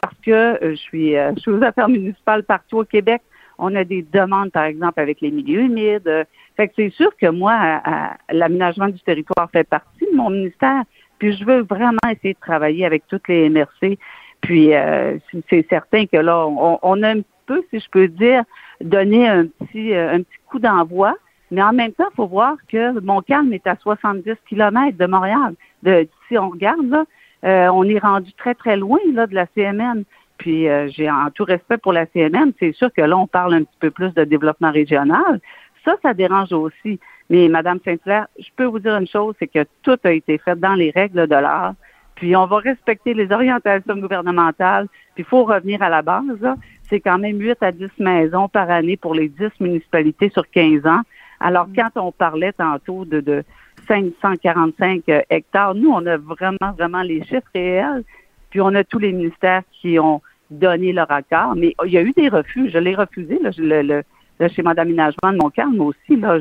[0.02, 3.22] parce que euh, je suis, je suis aux affaires municipales partout au Québec.
[3.58, 6.28] On a des demandes, par exemple, avec les milieux humides.
[6.56, 7.82] Fait que c'est sûr que moi,
[8.30, 10.84] l'aménagement du territoire fait partie de mon ministère.
[11.18, 13.98] Puis je veux vraiment essayer de travailler avec toutes les MRC
[14.42, 15.18] puis euh,
[15.50, 18.44] c'est certain que là, on, a un peu, si je peux dire,
[18.82, 21.16] donné un petit, euh, un petit coup d'envoi.
[21.52, 25.56] Mais en même temps, il faut voir que Montcalm est à 70 km de Montréal.
[25.84, 27.06] De, si on regarde, là,
[27.46, 30.04] euh, on est rendu très, très loin là, de la CMN.
[30.38, 33.64] Puis j'ai en tout respect pour la CMN, c'est sûr que là, on parle un
[33.64, 35.40] petit peu plus de développement régional.
[35.84, 37.00] Ça, ça dérange aussi.
[37.30, 40.58] Mais Madame Saint-Clair, je peux vous dire une chose, c'est que tout a été fait
[40.60, 41.74] dans les règles de l'art.
[42.16, 44.88] Puis on va respecter les orientations gouvernementales.
[45.16, 46.58] Puis il faut revenir à la base.
[46.84, 50.86] C'est quand même 8 à 10 maisons par année pour les 10 municipalités sur 15
[50.86, 51.02] ans.
[51.40, 53.44] Alors, quand on parlait tantôt de, de
[53.88, 58.04] 545 euh, hectares, nous, on a vraiment, vraiment les chiffres réels.
[58.50, 61.56] Puis on a tous les ministères qui ont donné leur accord.
[61.56, 62.70] Mais il y a eu des refus.
[62.70, 64.04] Je l'ai refusé, là, le, le,
[64.40, 66.16] le, schéma d'aménagement de mon calme aussi.
[66.16, 66.40] Là,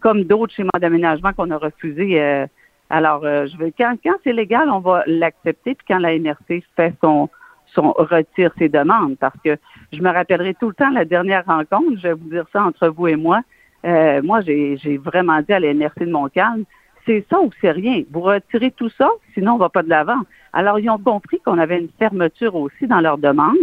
[0.00, 2.46] comme d'autres schémas d'aménagement qu'on a refusés euh,
[2.90, 6.64] alors, euh, je veux quand, quand c'est légal, on va l'accepter, puis quand la MRC
[6.74, 7.30] fait son,
[7.72, 9.56] son retire ses demandes, parce que
[9.92, 12.88] je me rappellerai tout le temps la dernière rencontre, je vais vous dire ça entre
[12.88, 13.42] vous et moi.
[13.84, 16.64] Euh, moi, j'ai, vraiment dit à la de Montcalm,
[17.06, 18.02] c'est ça ou c'est rien.
[18.10, 20.20] Vous retirez tout ça, sinon on va pas de l'avant.
[20.52, 23.56] Alors, ils ont compris qu'on avait une fermeture aussi dans leur demande.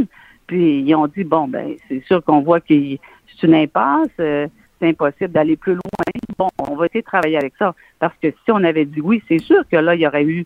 [0.47, 4.09] Puis ils ont dit bon ben c'est sûr qu'on voit que c'est une impasse.
[4.19, 4.47] Euh,
[4.79, 5.81] c'est impossible d'aller plus loin.
[6.37, 7.75] Bon, on va essayer de travailler avec ça.
[7.99, 10.45] Parce que si on avait dit oui, c'est sûr que là, il y aurait eu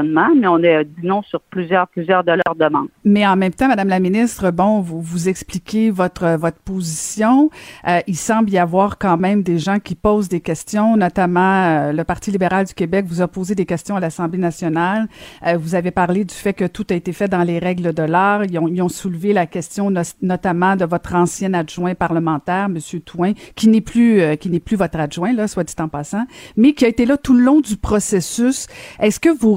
[0.00, 2.88] mais on a dit non sur plusieurs, plusieurs de leurs demandes.
[3.04, 7.50] Mais en même temps, Madame la ministre, bon, vous vous expliquez votre votre position.
[7.86, 11.92] Euh, il semble y avoir quand même des gens qui posent des questions, notamment euh,
[11.92, 15.08] le Parti libéral du Québec vous a posé des questions à l'Assemblée nationale.
[15.46, 18.02] Euh, vous avez parlé du fait que tout a été fait dans les règles de
[18.02, 18.44] l'art.
[18.44, 23.80] Ils ont, soulevé la question notamment de votre ancien adjoint parlementaire, Monsieur Touin, qui n'est
[23.80, 26.26] plus qui plus votre adjoint là, soit dit en passant,
[26.56, 28.66] mais qui a été là tout le long du processus.
[29.00, 29.54] Est-ce que vous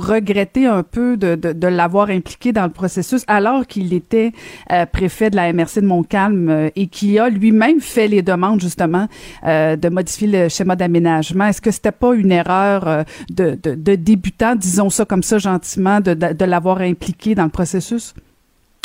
[0.65, 4.31] un peu de, de, l'avoir impliqué dans le processus alors qu'il était
[4.71, 8.61] euh, préfet de la MRC de Montcalm euh, et qui a lui-même fait les demandes
[8.61, 9.07] justement
[9.45, 11.45] euh, de modifier le schéma d'aménagement.
[11.45, 15.99] Est-ce que c'était pas une erreur de, de, de, débutant, disons ça comme ça gentiment,
[15.99, 18.13] de, de, l'avoir impliqué dans le processus?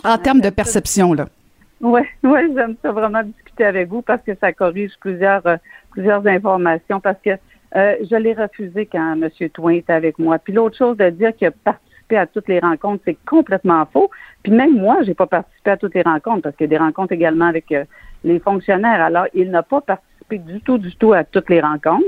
[0.05, 1.27] En termes de perception là?
[1.81, 5.43] Oui, ouais, j'aime ça vraiment discuter avec vous parce que ça corrige plusieurs
[5.91, 7.31] plusieurs informations parce que
[7.77, 9.29] euh, je l'ai refusé quand M.
[9.51, 10.39] Twain était avec moi.
[10.39, 14.11] Puis l'autre chose de dire qu'il a participé à toutes les rencontres, c'est complètement faux.
[14.43, 16.85] Puis même moi, j'ai pas participé à toutes les rencontres parce qu'il y a des
[16.85, 17.85] rencontres également avec euh,
[18.25, 19.01] les fonctionnaires.
[19.01, 22.05] Alors, il n'a pas participé du tout, du tout à toutes les rencontres.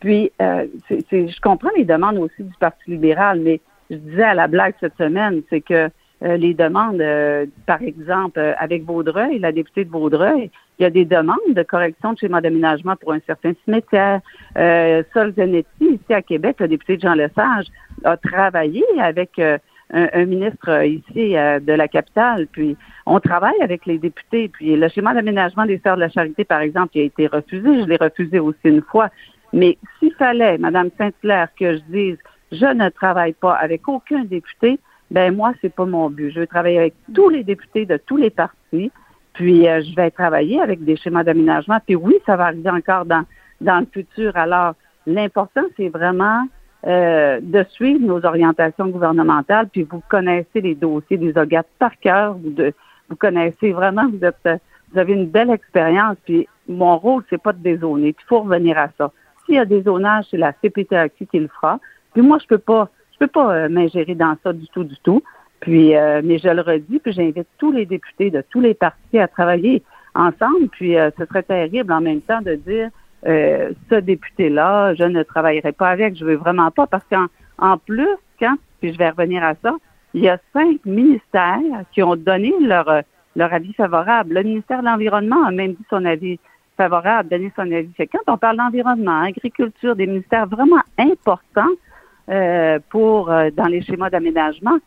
[0.00, 4.46] Puis, euh, je comprends les demandes aussi du Parti libéral, mais je disais à la
[4.46, 5.88] blague cette semaine, c'est que
[6.22, 10.90] euh, les demandes, euh, par exemple, avec Vaudreuil, la députée de Vaudreuil, il y a
[10.90, 14.20] des demandes de correction de schéma d'aménagement pour un certain cimetière.
[14.56, 15.34] Euh, Sol
[15.80, 17.66] ici à Québec, le député de Jean Lesage,
[18.04, 22.76] a travaillé avec un, ministre ici de la capitale, puis
[23.06, 26.60] on travaille avec les députés, puis le schéma d'aménagement des Sœurs de la Charité, par
[26.60, 29.10] exemple, il a été refusé, je l'ai refusé aussi une fois.
[29.52, 32.18] Mais s'il fallait, Madame Saint-Hilaire, que je dise
[32.52, 34.78] je ne travaille pas avec aucun député,
[35.10, 36.30] ben moi, c'est pas mon but.
[36.30, 38.90] Je veux travailler avec tous les députés de tous les partis,
[39.32, 41.78] puis euh, je vais travailler avec des schémas d'aménagement.
[41.84, 43.24] Puis oui, ça va arriver encore dans,
[43.60, 44.36] dans le futur.
[44.36, 44.74] Alors,
[45.06, 46.46] l'important, c'est vraiment
[46.86, 52.36] euh, de suivre nos orientations gouvernementales, puis vous connaissez les dossiers des OGAT par cœur,
[52.36, 54.60] vous, connaissez vraiment, vous êtes
[54.92, 58.08] vous avez une belle expérience, puis mon rôle, c'est pas de dézoner.
[58.08, 59.10] Il faut revenir à ça.
[59.44, 61.78] S'il y a des zonages, c'est la CPTAQ qui le fera.
[62.12, 64.96] Puis moi, je peux pas, je peux pas euh, m'ingérer dans ça du tout, du
[65.02, 65.22] tout.
[65.60, 69.18] Puis, euh, mais je le redis, puis j'invite tous les députés de tous les partis
[69.18, 69.82] à travailler
[70.14, 70.68] ensemble.
[70.70, 72.90] Puis, euh, ce serait terrible en même temps de dire
[73.24, 77.26] ce député-là, je ne travaillerai pas avec, je veux vraiment pas, parce qu'en
[77.58, 78.06] en plus,
[78.38, 79.74] quand, puis je vais revenir à ça,
[80.14, 83.02] il y a cinq ministères qui ont donné leur
[83.34, 84.34] leur avis favorable.
[84.34, 86.38] Le ministère de l'Environnement a même dit son avis
[86.76, 87.90] favorable, donné son avis.
[87.98, 91.72] quand on parle d'environnement, agriculture, des ministères vraiment importants,
[92.28, 94.78] euh, pour euh, dans les schémas d'aménagement,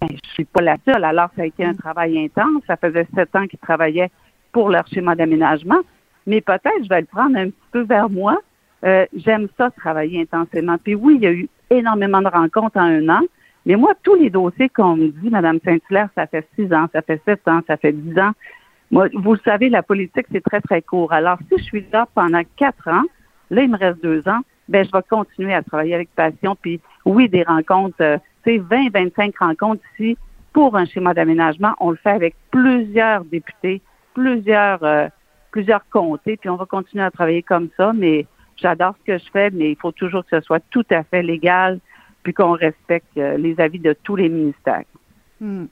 [0.00, 1.04] ben, je suis pas la seule.
[1.04, 2.62] Alors, ça a été un travail intense.
[2.66, 4.10] Ça faisait sept ans qu'ils travaillaient
[4.52, 5.80] pour leur schéma d'aménagement.
[6.26, 8.38] Mais peut-être, je vais le prendre un petit peu vers moi.
[8.84, 10.76] Euh, j'aime ça, travailler intensément.
[10.78, 13.20] Puis oui, il y a eu énormément de rencontres en un an.
[13.64, 17.00] Mais moi, tous les dossiers qu'on me dit, Mme Saint-Hilaire, ça fait six ans, ça
[17.02, 18.32] fait sept ans, ça fait dix ans.
[18.90, 21.12] Moi, vous le savez, la politique, c'est très, très court.
[21.12, 23.04] Alors, si je suis là pendant quatre ans,
[23.50, 26.56] là, il me reste deux ans, ben je vais continuer à travailler avec passion.
[26.60, 30.16] Puis oui, des rencontres, euh, tu sais, 20, 25 rencontres ici
[30.52, 31.74] pour un schéma d'aménagement.
[31.80, 33.80] On le fait avec plusieurs députés,
[34.14, 35.08] plusieurs, euh,
[35.50, 37.92] plusieurs comtés, puis on va continuer à travailler comme ça.
[37.92, 41.02] Mais j'adore ce que je fais, mais il faut toujours que ce soit tout à
[41.02, 41.80] fait légal,
[42.22, 44.84] puis qu'on respecte euh, les avis de tous les ministères.
[45.42, 45.64] Hmm.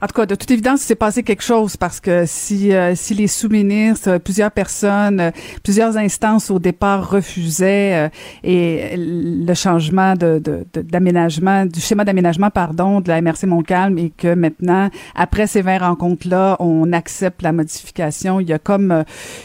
[0.00, 2.96] En tout cas, de toute évidence, il s'est passé quelque chose parce que si euh,
[2.96, 5.30] si les sous-ministres, plusieurs personnes, euh,
[5.62, 8.10] plusieurs instances au départ refusaient
[8.42, 10.42] et le changement de
[10.74, 15.78] d'aménagement du schéma d'aménagement pardon de la MRC Montcalm et que maintenant après ces 20
[15.78, 19.04] rencontres là, on accepte la modification, il y a comme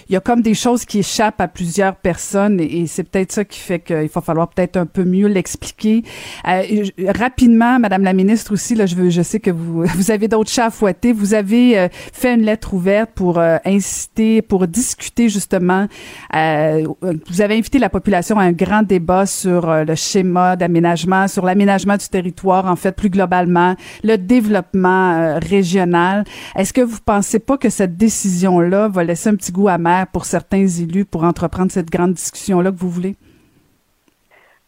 [0.09, 3.45] il y a comme des choses qui échappent à plusieurs personnes et, c'est peut-être ça
[3.45, 6.01] qui fait qu'il va falloir peut-être un peu mieux l'expliquer.
[6.43, 10.49] rapidement, Madame la ministre aussi là, je veux je sais que vous vous, avez d'autres
[10.49, 11.13] chats à fouetter.
[11.13, 15.87] Vous avez euh, fait une lettre ouverte pour euh, inciter, pour discuter justement.
[16.35, 16.87] Euh,
[17.27, 21.97] vous avez invité la population à un grand débat sur le schéma d'aménagement, sur l'aménagement
[21.97, 26.23] du territoire, en fait, plus globalement, le développement régional.
[26.55, 30.25] Est-ce que vous pensez pas que cette décision-là va laisser un petit goût amer pour
[30.25, 33.15] certains élus pour entreprendre cette grande discussion-là que vous voulez?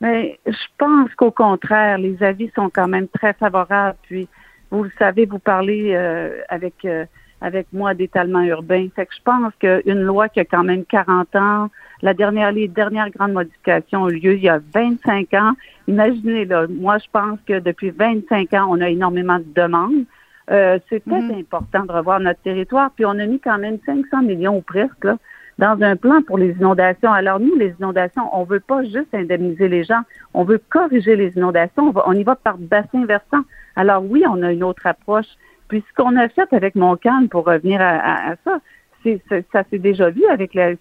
[0.01, 3.97] Mais je pense qu'au contraire, les avis sont quand même très favorables.
[4.03, 4.27] Puis
[4.71, 7.05] vous le savez, vous parlez euh, avec euh,
[7.41, 8.87] avec moi d'étalement urbain.
[8.95, 11.69] Fait que je pense qu'une loi qui a quand même 40 ans,
[12.01, 15.53] la dernière, les dernières grandes modifications ont eu lieu il y a 25 ans.
[15.87, 20.05] Imaginez là, moi je pense que depuis 25 ans, on a énormément de demandes.
[20.51, 21.39] Euh, c'est peut-être mhm.
[21.39, 22.91] important de revoir notre territoire.
[22.95, 25.17] Puis on a mis quand même 500 millions ou presque là,
[25.59, 27.11] dans un plan pour les inondations.
[27.11, 30.01] Alors nous, les inondations, on veut pas juste indemniser les gens,
[30.33, 31.93] on veut corriger les inondations.
[32.05, 33.43] On, y va par bassin versant.
[33.75, 35.27] Alors oui, on a une autre approche.
[35.67, 38.59] Puis ce qu'on a fait avec Montcalm, pour revenir à, ça,
[39.03, 40.75] c'est, ça s'est déjà vu avec la,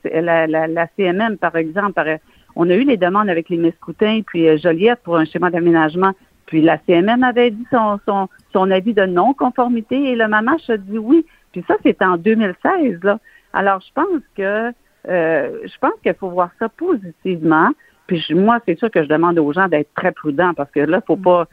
[0.47, 2.01] la, CMM, par exemple.
[2.55, 6.13] On a eu les demandes avec les Mescoutins, puis euh, Joliette pour un schéma d'aménagement.
[6.47, 10.77] Puis la CMM avait dit son, son, son avis de non-conformité et le MAMACH a
[10.77, 11.27] dit oui.
[11.53, 13.19] Puis ça, c'est en 2016, là.
[13.53, 14.73] Alors, je pense que
[15.09, 17.71] euh, je pense qu'il faut voir ça positivement.
[18.07, 21.01] Puis moi, c'est sûr que je demande aux gens d'être très prudents parce que là,
[21.07, 21.23] faut mm.
[21.23, 21.49] pas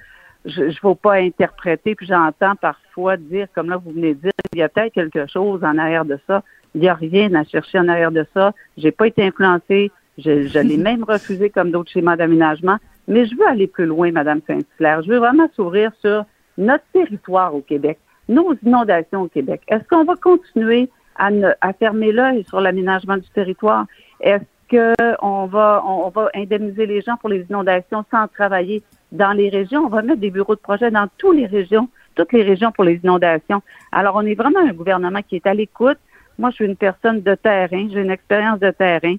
[0.45, 4.31] je ne faut pas interpréter, puis j'entends parfois dire, comme là vous venez de dire,
[4.53, 6.43] il y a peut-être quelque chose en arrière de ça.
[6.75, 8.53] Il n'y a rien à chercher en arrière de ça.
[8.77, 9.91] J'ai pas été influencée.
[10.17, 12.77] Je, je l'ai même refusé comme d'autres schémas d'aménagement.
[13.07, 15.01] Mais je veux aller plus loin, Madame Saint-Hilaire.
[15.03, 16.25] Je veux vraiment s'ouvrir sur
[16.57, 19.61] notre territoire au Québec, nos inondations au Québec.
[19.67, 21.29] Est-ce qu'on va continuer à,
[21.61, 23.85] à fermer l'œil sur l'aménagement du territoire?
[24.19, 29.49] Est-ce qu'on va, on, va indemniser les gens pour les inondations sans travailler dans les
[29.49, 29.85] régions?
[29.85, 32.83] On va mettre des bureaux de projet dans toutes les régions, toutes les régions pour
[32.83, 33.61] les inondations.
[33.91, 35.99] Alors, on est vraiment un gouvernement qui est à l'écoute.
[36.37, 39.15] Moi, je suis une personne de terrain, j'ai une expérience de terrain.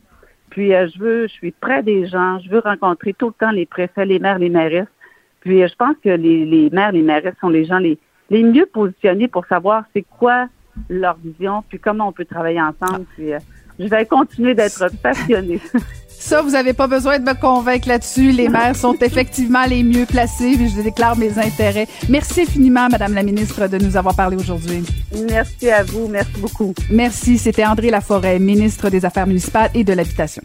[0.50, 3.50] Puis, euh, je veux, je suis près des gens, je veux rencontrer tout le temps
[3.50, 4.86] les préfets, les maires, les mairesses.
[5.40, 7.98] Puis, euh, je pense que les, les maires, les mairesses sont les gens les,
[8.30, 10.48] les mieux positionnés pour savoir c'est quoi
[10.88, 13.04] leur vision, puis comment on peut travailler ensemble.
[13.14, 13.38] Puis, euh,
[13.78, 15.60] je vais continuer d'être passionnée.
[16.18, 18.32] Ça, vous n'avez pas besoin de me convaincre là-dessus.
[18.32, 20.54] Les maires sont effectivement les mieux placés.
[20.54, 21.86] Je déclare mes intérêts.
[22.08, 24.82] Merci infiniment, Madame la ministre, de nous avoir parlé aujourd'hui.
[25.28, 26.08] Merci à vous.
[26.08, 26.74] Merci beaucoup.
[26.90, 27.38] Merci.
[27.38, 30.42] C'était André Laforêt, ministre des Affaires municipales et de l'Habitation.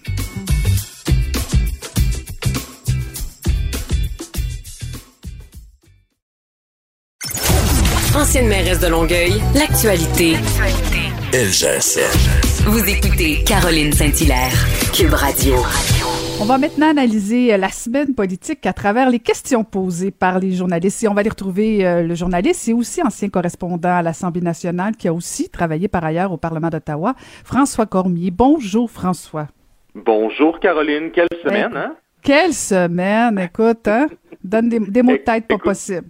[8.31, 10.35] Ancienne mairesse de Longueuil, l'actualité.
[11.33, 12.63] LGSN.
[12.63, 14.53] Vous écoutez Caroline Saint-Hilaire,
[14.93, 15.55] Cube Radio.
[16.39, 20.53] On va maintenant analyser euh, la semaine politique à travers les questions posées par les
[20.53, 21.03] journalistes.
[21.03, 24.95] Et on va aller retrouver euh, le journaliste et aussi ancien correspondant à l'Assemblée nationale
[24.95, 28.31] qui a aussi travaillé par ailleurs au Parlement d'Ottawa, François Cormier.
[28.31, 29.47] Bonjour François.
[29.93, 31.97] Bonjour Caroline, quelle semaine, hein?
[32.23, 34.07] Quelle semaine, écoute, hein?
[34.41, 36.07] Donne des, mots de tête pas possible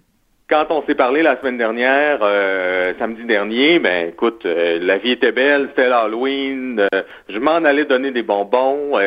[0.52, 5.12] quand on s'est parlé la semaine dernière, euh, samedi dernier, ben écoute, euh, la vie
[5.12, 9.00] était belle, c'était l'Halloween, euh, je m'en allais donner des bonbons.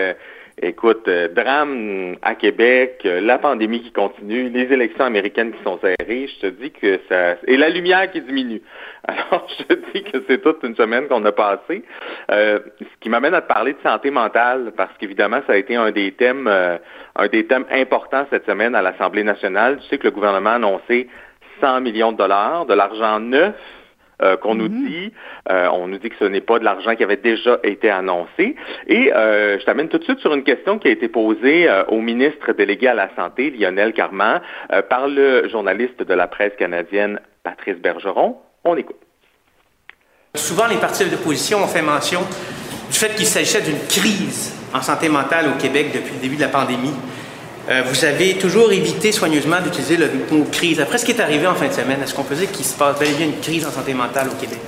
[0.59, 6.47] écoute, drame à Québec, la pandémie qui continue, les élections américaines qui sont serrées, je
[6.47, 7.35] te dis que ça...
[7.45, 8.61] Et la lumière qui diminue.
[9.03, 11.83] Alors, je te dis que c'est toute une semaine qu'on a passée.
[12.29, 15.91] ce qui m'amène à te parler de santé mentale, parce qu'évidemment, ça a été un
[15.91, 16.49] des thèmes
[17.17, 19.79] un des thèmes importants cette semaine à l'Assemblée nationale.
[19.81, 21.07] Tu sais que le gouvernement a annoncé
[21.65, 23.55] 100 millions de dollars, de l'argent neuf
[24.21, 24.87] euh, qu'on nous mhm.
[24.87, 25.13] dit.
[25.49, 28.55] Euh, on nous dit que ce n'est pas de l'argent qui avait déjà été annoncé.
[28.87, 31.99] Et euh, je t'amène tout de suite sur une question qui a été posée au
[32.01, 34.41] ministre délégué à la Santé, Lionel Carman,
[34.89, 38.37] par le journaliste de la presse canadienne, Patrice Bergeron.
[38.63, 38.95] On écoute.
[40.35, 42.21] Souvent, les partis d'opposition ont fait mention
[42.91, 46.41] du fait qu'il s'agissait d'une crise en santé mentale au Québec depuis le début de
[46.41, 46.93] la pandémie.
[47.67, 50.79] Euh, vous avez toujours évité soigneusement d'utiliser le mot crise.
[50.79, 52.77] Après ce qui est arrivé en fin de semaine, est-ce qu'on peut dire qu'il se
[52.77, 54.59] passe bel et bien une crise en santé mentale au Québec?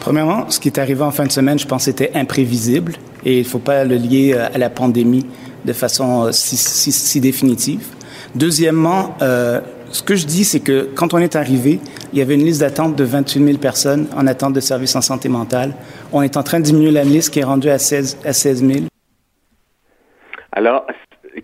[0.00, 3.44] Premièrement, ce qui est arrivé en fin de semaine, je pense, était imprévisible et il
[3.44, 5.24] ne faut pas le lier euh, à la pandémie
[5.64, 7.86] de façon euh, si, si, définitive.
[8.34, 11.80] Deuxièmement, ce que je dis, c'est que quand on est arrivé,
[12.12, 15.02] il y avait une liste d'attente de 28 000 personnes en attente de services en
[15.02, 15.74] santé mentale.
[16.12, 18.64] On est en train de diminuer la liste qui est rendue à 16, à 16
[18.64, 18.78] 000.
[20.52, 20.86] Alors,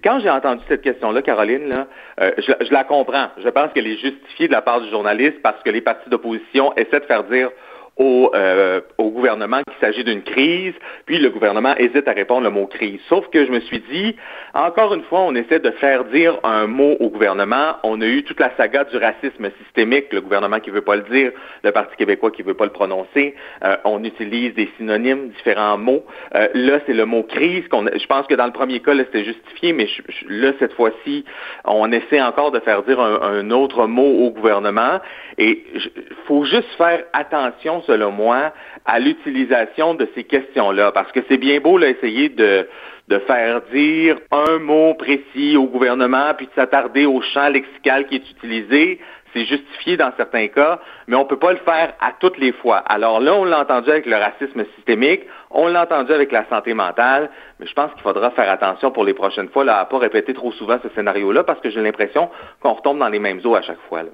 [0.02, 1.87] quand j'ai entendu cette question-là, Caroline, là,
[2.20, 3.28] euh, je, je, la comprends.
[3.42, 6.74] Je pense qu'elle est justifiée de la part du journaliste parce que les partis d'opposition
[6.76, 7.50] essaient de faire dire
[7.98, 10.74] au, euh, au gouvernement qu'il s'agit d'une crise,
[11.06, 13.00] puis le gouvernement hésite à répondre le mot crise.
[13.08, 14.16] Sauf que je me suis dit,
[14.54, 17.76] encore une fois, on essaie de faire dire un mot au gouvernement.
[17.82, 21.02] On a eu toute la saga du racisme systémique, le gouvernement qui veut pas le
[21.02, 21.32] dire,
[21.64, 23.34] le Parti québécois qui veut pas le prononcer.
[23.64, 26.04] Euh, on utilise des synonymes, différents mots.
[26.34, 27.66] Euh, là, c'est le mot crise.
[27.68, 29.88] qu'on Je pense que dans le premier cas, là, c'était justifié, mais
[30.28, 31.24] là, cette fois-ci,
[31.64, 35.00] on essaie encore de faire dire un, un autre mot au gouvernement.
[35.37, 38.53] Et il faut juste faire attention selon moi,
[38.85, 42.68] à l'utilisation de ces questions-là, parce que c'est bien beau d'essayer de,
[43.09, 48.16] de faire dire un mot précis au gouvernement, puis de s'attarder au champ lexical qui
[48.16, 49.01] est utilisé.
[49.35, 52.53] C'est justifié dans certains cas, mais on ne peut pas le faire à toutes les
[52.53, 52.79] fois.
[52.79, 55.20] Alors là, on l'a entendu avec le racisme systémique,
[55.51, 57.29] on l'a entendu avec la santé mentale,
[57.61, 60.33] mais je pense qu'il faudra faire attention pour les prochaines fois là, à pas répéter
[60.33, 63.62] trop souvent ce scénario-là, parce que j'ai l'impression qu'on retombe dans les mêmes eaux à
[63.62, 64.03] chaque fois.
[64.03, 64.11] Là.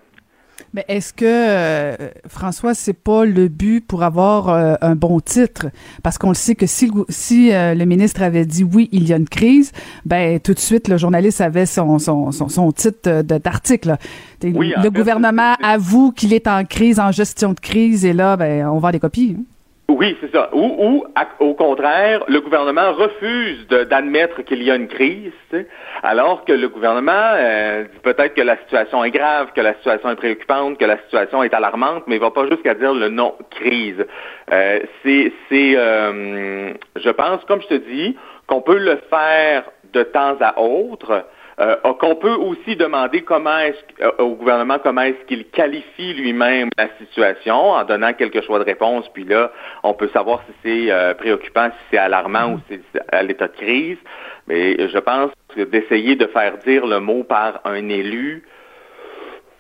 [0.75, 5.69] Mais est-ce que euh, François, c'est pas le but pour avoir euh, un bon titre?
[6.03, 9.13] Parce qu'on le sait que si, si euh, le ministre avait dit oui, il y
[9.13, 9.71] a une crise,
[10.05, 13.97] ben tout de suite le journaliste avait son son, son, titre d'article.
[14.43, 18.79] le gouvernement avoue qu'il est en crise, en gestion de crise, et là, ben on
[18.81, 19.37] va des copies.
[19.39, 19.45] Hein.
[20.05, 20.51] Oui, c'est ça.
[20.53, 21.07] Ou,
[21.41, 25.33] au contraire, le gouvernement refuse d'admettre qu'il y a une crise,
[26.03, 30.11] alors que le gouvernement euh, dit peut-être que la situation est grave, que la situation
[30.11, 33.35] est préoccupante, que la situation est alarmante, mais il va pas jusqu'à dire le nom
[33.51, 34.05] crise.
[34.53, 38.15] Euh, c'est, euh, je pense, comme je te dis,
[38.47, 39.65] qu'on peut le faire
[39.95, 41.25] de temps à autre,
[41.61, 46.69] euh, qu'on peut aussi demander comment est euh, au gouvernement comment est-ce qu'il qualifie lui-même
[46.77, 49.09] la situation en donnant quelques choix de réponse.
[49.15, 53.03] Puis là, on peut savoir si c'est euh, préoccupant, si c'est alarmant ou si c'est
[53.15, 53.99] à l'état de crise.
[54.49, 58.43] Mais je pense que d'essayer de faire dire le mot par un élu,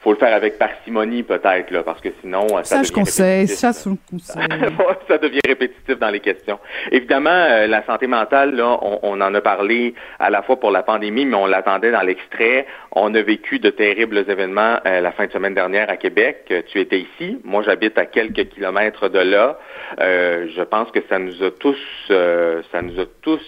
[0.05, 3.49] faut le faire avec parcimonie peut-être là, parce que sinon euh, ça, ça je conseille,
[3.49, 6.59] ça, ça devient répétitif dans les questions.
[6.93, 10.83] Évidemment, euh, la santé mentale là, on, en a parlé à la fois pour la
[10.83, 12.67] pandémie, mais on l'attendait dans l'extrait.
[12.92, 16.52] On a vécu de terribles événements euh, la fin de semaine dernière à Québec.
[16.69, 19.59] Tu étais ici, moi j'habite à quelques kilomètres de là.
[19.98, 23.40] je pense que ça nous a tous, ça nous a tous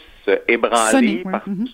[0.49, 1.23] ébranlés.
[1.23, 1.69] Mm-hmm.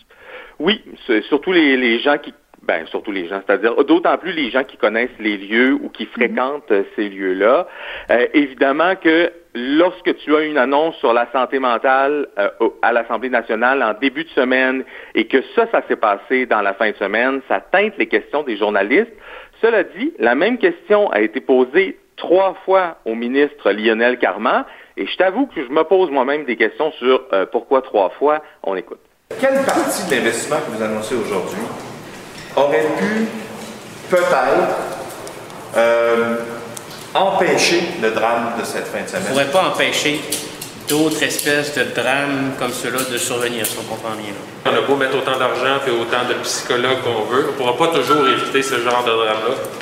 [0.58, 0.82] Oui,
[1.28, 4.76] surtout les, les gens qui Ben, surtout les gens, c'est-à-dire d'autant plus les gens qui
[4.76, 7.66] connaissent les lieux ou qui fréquentent euh, ces lieux-là.
[8.10, 12.50] Euh, évidemment que lorsque tu as une annonce sur la santé mentale euh,
[12.80, 14.84] à l'Assemblée nationale en début de semaine
[15.16, 18.44] et que ça, ça s'est passé dans la fin de semaine, ça teinte les questions
[18.44, 19.12] des journalistes.
[19.60, 24.64] Cela dit, la même question a été posée trois fois au ministre Lionel Carman
[24.96, 28.40] et je t'avoue que je me pose moi-même des questions sur pourquoi trois fois.
[28.62, 29.00] On écoute.
[29.40, 31.91] Quelle partie de l'investissement que vous annoncez aujourd'hui
[32.56, 33.26] aurait pu
[34.10, 34.76] peut-être
[35.76, 36.36] euh,
[37.14, 39.22] empêcher le drame de cette fin de semaine.
[39.24, 40.20] ne pourrait pas empêcher
[40.88, 44.32] d'autres espèces de drames comme ceux-là de survenir, si on comprend bien.
[44.66, 47.76] On a beau mettre autant d'argent et autant de psychologues qu'on veut, on ne pourra
[47.76, 49.81] pas toujours éviter ce genre de drame-là.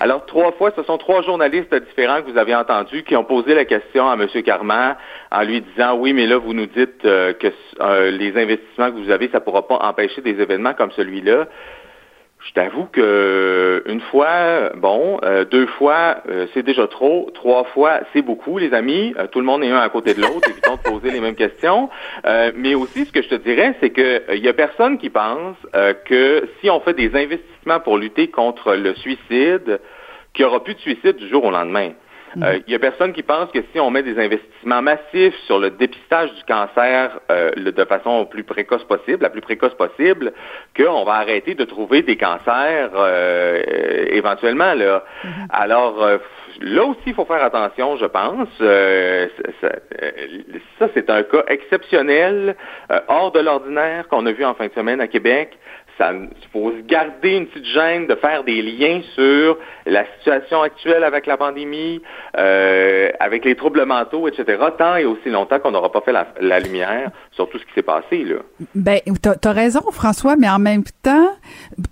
[0.00, 3.54] Alors, trois fois, ce sont trois journalistes différents que vous avez entendus qui ont posé
[3.54, 4.26] la question à M.
[4.42, 4.96] Carman
[5.30, 7.48] en lui disant oui, mais là, vous nous dites euh, que
[7.80, 11.46] euh, les investissements que vous avez, ça ne pourra pas empêcher des événements comme celui-là.
[12.46, 16.22] Je t'avoue que une fois, bon, euh, deux fois,
[16.54, 17.30] c'est déjà trop.
[17.34, 19.12] Trois fois, c'est beaucoup, les amis.
[19.32, 20.48] tout le monde est un à côté de l'autre.
[20.48, 21.90] Évitons de poser les mêmes questions.
[22.54, 25.56] mais aussi, ce que je te dirais, c'est que il y a personne qui pense
[26.06, 29.80] que si on fait des investissements pour lutter contre le suicide,
[30.32, 31.90] qu'il n'y aura plus de suicide du jour au lendemain.
[32.36, 35.58] Il euh, n'y a personne qui pense que si on met des investissements massifs sur
[35.58, 40.32] le dépistage du cancer euh, de façon plus précoce possible, la plus précoce possible,
[40.76, 43.62] qu'on va arrêter de trouver des cancers euh,
[44.10, 44.74] éventuellement.
[44.74, 45.04] Là.
[45.24, 45.46] Mm-hmm.
[45.50, 46.06] Alors,
[46.60, 48.48] là aussi, il faut faire attention, je pense.
[50.78, 52.56] ça, c'est un cas exceptionnel,
[53.08, 55.58] hors de l'ordinaire qu'on a vu en fin de semaine à Québec
[56.00, 61.04] il faut se garder une petite gêne de faire des liens sur la situation actuelle
[61.04, 62.00] avec la pandémie,
[62.36, 66.60] euh, avec les troubles mentaux, etc., tant et aussi longtemps qu'on n'aura pas fait la,
[66.60, 68.24] lumière sur tout ce qui s'est passé.
[68.24, 68.36] Là.
[68.74, 71.30] Ben, t'as as raison, François, mais en même temps,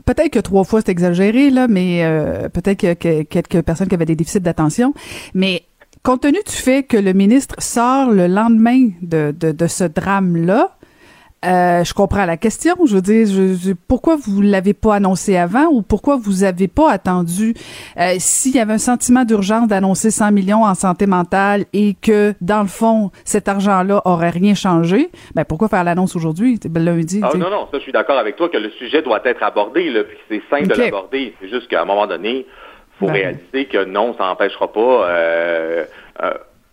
[0.04, 4.04] peut-être que trois fois c'est exagéré, là, mais euh, peut-être que, quelques personnes qui avaient
[4.04, 4.94] des déficits d'attention,
[5.34, 5.62] mais
[6.02, 10.75] compte tenu du fait que le ministre sort le lendemain de, de ce drame-là,
[11.46, 12.74] euh, je comprends la question.
[12.86, 16.90] Je veux dire, je, pourquoi vous l'avez pas annoncé avant ou pourquoi vous avez pas
[16.90, 17.54] attendu
[17.98, 22.34] euh, s'il y avait un sentiment d'urgence d'annoncer 100 millions en santé mentale et que
[22.40, 27.30] dans le fond cet argent-là aurait rien changé, ben pourquoi faire l'annonce aujourd'hui, lundi ah,
[27.36, 30.04] Non, non, ça, je suis d'accord avec toi que le sujet doit être abordé, là,
[30.04, 31.34] puis c'est simple de l'aborder.
[31.40, 32.46] C'est juste qu'à un moment donné,
[32.98, 33.12] faut ben.
[33.12, 35.08] réaliser que non, ça n'empêchera pas.
[35.08, 35.84] Euh,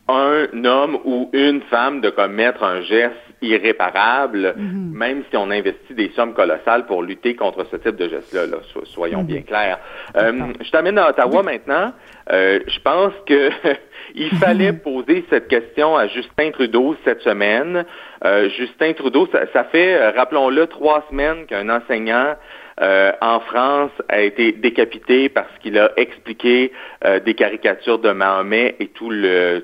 [0.08, 4.92] un homme ou une femme de commettre un geste irréparable, mhm.
[4.94, 8.58] même si on investit des sommes colossales pour lutter contre ce type de geste-là.
[8.86, 9.28] soyons mhm.
[9.28, 9.80] bien clairs.
[10.16, 10.32] Euh,
[10.62, 11.94] je t'amène à Ottawa maintenant.
[12.32, 13.50] Euh, je pense que
[14.16, 17.86] il fallait poser cette question à Justin Trudeau cette semaine.
[18.24, 22.36] Euh, Justin Trudeau, ça fait, rappelons-le, trois semaines qu'un enseignant
[22.82, 26.72] euh, en France a été décapité parce qu'il a expliqué
[27.06, 29.62] euh, des caricatures de Mahomet et toutes les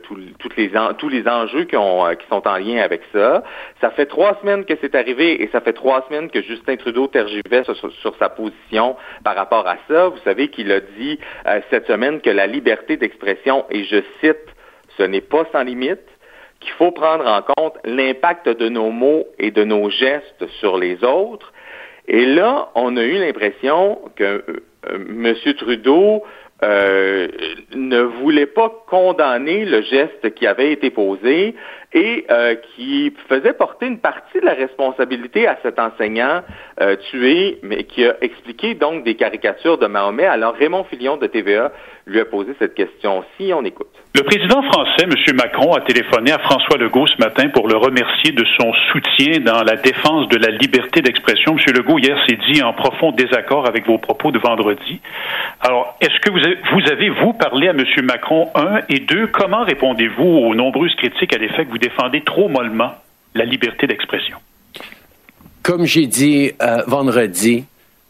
[0.97, 3.43] tous les enjeux qui, ont, euh, qui sont en lien avec ça.
[3.81, 7.07] Ça fait trois semaines que c'est arrivé et ça fait trois semaines que Justin Trudeau
[7.07, 10.09] tergivait sur, sur, sa position par rapport à ça.
[10.09, 11.19] Vous savez qu'il a dit
[11.71, 14.37] cette semaine que la liberté d'expression, et je cite,
[14.97, 15.99] ce n'est pas sans limite,
[16.59, 21.03] qu'il faut prendre en compte l'impact de nos mots et de nos gestes sur les
[21.03, 21.53] autres
[22.09, 24.41] et là, on a eu l'impression que euh,
[24.89, 25.35] euh, M.
[25.55, 26.23] Trudeau
[26.63, 27.27] euh,
[27.75, 31.55] ne voulait pas condamner le geste qui avait été posé
[31.93, 32.25] et
[32.75, 36.43] qui faisait porter une partie de la responsabilité à cet enseignant
[37.09, 40.25] tué, mais qui a expliqué donc des caricatures de Mahomet.
[40.25, 41.71] Alors Raymond Filion de TVA
[42.09, 43.53] lui a posé cette question-ci.
[43.53, 43.87] On écoute.
[44.15, 45.13] Le président français, M.
[45.35, 49.63] Macron, a téléphoné à François Legault ce matin pour le remercier de son soutien dans
[49.63, 51.55] la défense de la liberté d'expression.
[51.55, 51.73] M.
[51.75, 54.99] Legault, hier, s'est dit en profond désaccord avec vos propos de vendredi.
[55.61, 57.83] Alors, est-ce que vous avez, vous avez, vous, parlé à M.
[58.03, 62.47] Macron, un, et deux, comment répondez-vous aux nombreuses critiques à l'effet que vous défendez trop
[62.47, 62.95] mollement
[63.33, 64.37] la liberté d'expression?
[65.63, 67.65] Comme j'ai dit euh, vendredi,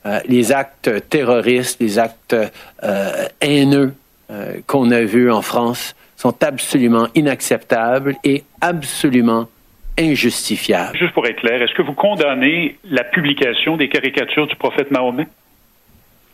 [0.06, 2.36] euh, les actes terroristes, les actes
[2.84, 3.94] euh, haineux
[4.32, 9.48] euh, qu'on a vus en France sont absolument inacceptables et absolument
[9.98, 10.98] injustifiables.
[10.98, 15.28] Juste pour être clair, est-ce que vous condamnez la publication des caricatures du prophète Mahomet?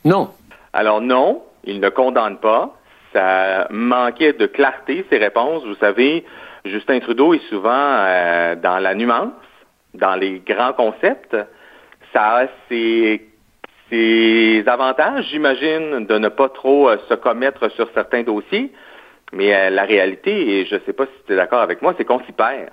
[0.03, 0.29] Non.
[0.73, 2.77] Alors non, il ne condamne pas.
[3.13, 5.63] Ça manquait de clarté, ces réponses.
[5.65, 6.25] Vous savez,
[6.65, 9.31] Justin Trudeau est souvent dans la nuance,
[9.93, 11.35] dans les grands concepts.
[12.11, 13.21] Ça a ses
[13.89, 18.71] ses avantages, j'imagine, de ne pas trop euh, se commettre sur certains dossiers,
[19.31, 21.93] mais euh, la réalité, et je ne sais pas si tu es d'accord avec moi,
[21.97, 22.71] c'est qu'on s'y perd.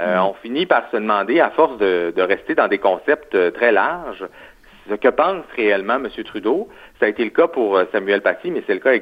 [0.00, 0.26] Euh, mm.
[0.26, 4.26] On finit par se demander, à force de, rester dans des concepts très larges,
[4.88, 6.08] ce que pense réellement M.
[6.24, 6.68] Trudeau.
[6.98, 8.94] Ça a été le cas pour Samuel Paty, mais c'est le cas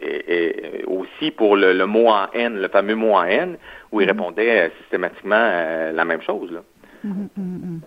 [0.00, 3.56] et, aussi pour le, mot en haine, le fameux mot en haine,
[3.92, 4.10] où il mm-hmm.
[4.10, 6.50] répondait systématiquement la même chose.
[6.52, 6.62] Là.
[7.06, 7.80] Mm-hmm,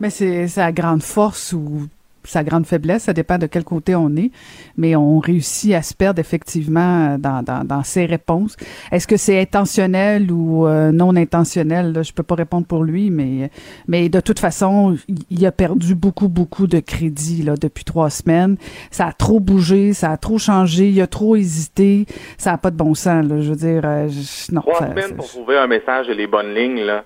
[0.00, 1.88] mais c'est sa grande force ou
[2.28, 4.30] sa grande faiblesse, ça dépend de quel côté on est,
[4.76, 8.56] mais on réussit à se perdre effectivement dans, dans, dans ses réponses.
[8.92, 11.92] Est-ce que c'est intentionnel ou euh, non intentionnel?
[11.92, 13.50] Là, je peux pas répondre pour lui, mais,
[13.86, 14.96] mais de toute façon,
[15.30, 18.56] il a perdu beaucoup, beaucoup de crédit là, depuis trois semaines.
[18.90, 22.06] Ça a trop bougé, ça a trop changé, il a trop hésité.
[22.36, 23.26] Ça n'a pas de bon sens.
[23.26, 24.08] Là, je veux dire, euh,
[24.52, 24.60] non.
[24.60, 27.04] Trois semaines pour trouver un message et les bonnes lignes, là,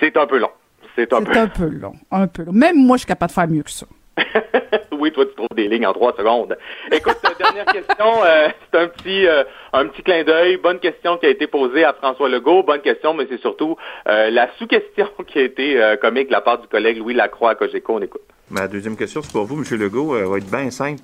[0.00, 0.50] c'est un peu long.
[0.96, 1.94] C'est un, un, peu long.
[2.10, 2.52] Un peu long.
[2.52, 3.86] Même moi, je suis capable de faire mieux que ça.
[4.92, 6.56] oui, toi, tu trouves des lignes en trois secondes.
[6.90, 10.56] Écoute, dernière question, euh, c'est un petit euh, un petit clin d'œil.
[10.56, 12.62] Bonne question qui a été posée à François Legault.
[12.62, 13.76] Bonne question, mais c'est surtout
[14.08, 17.54] euh, la sous-question qui a été comique de la part du collègue Louis Lacroix à
[17.54, 17.94] Cogeco.
[17.94, 18.22] On écoute.
[18.50, 19.80] Ma deuxième question, c'est pour vous, M.
[19.80, 20.16] Legault.
[20.16, 21.02] Elle va être bien simple.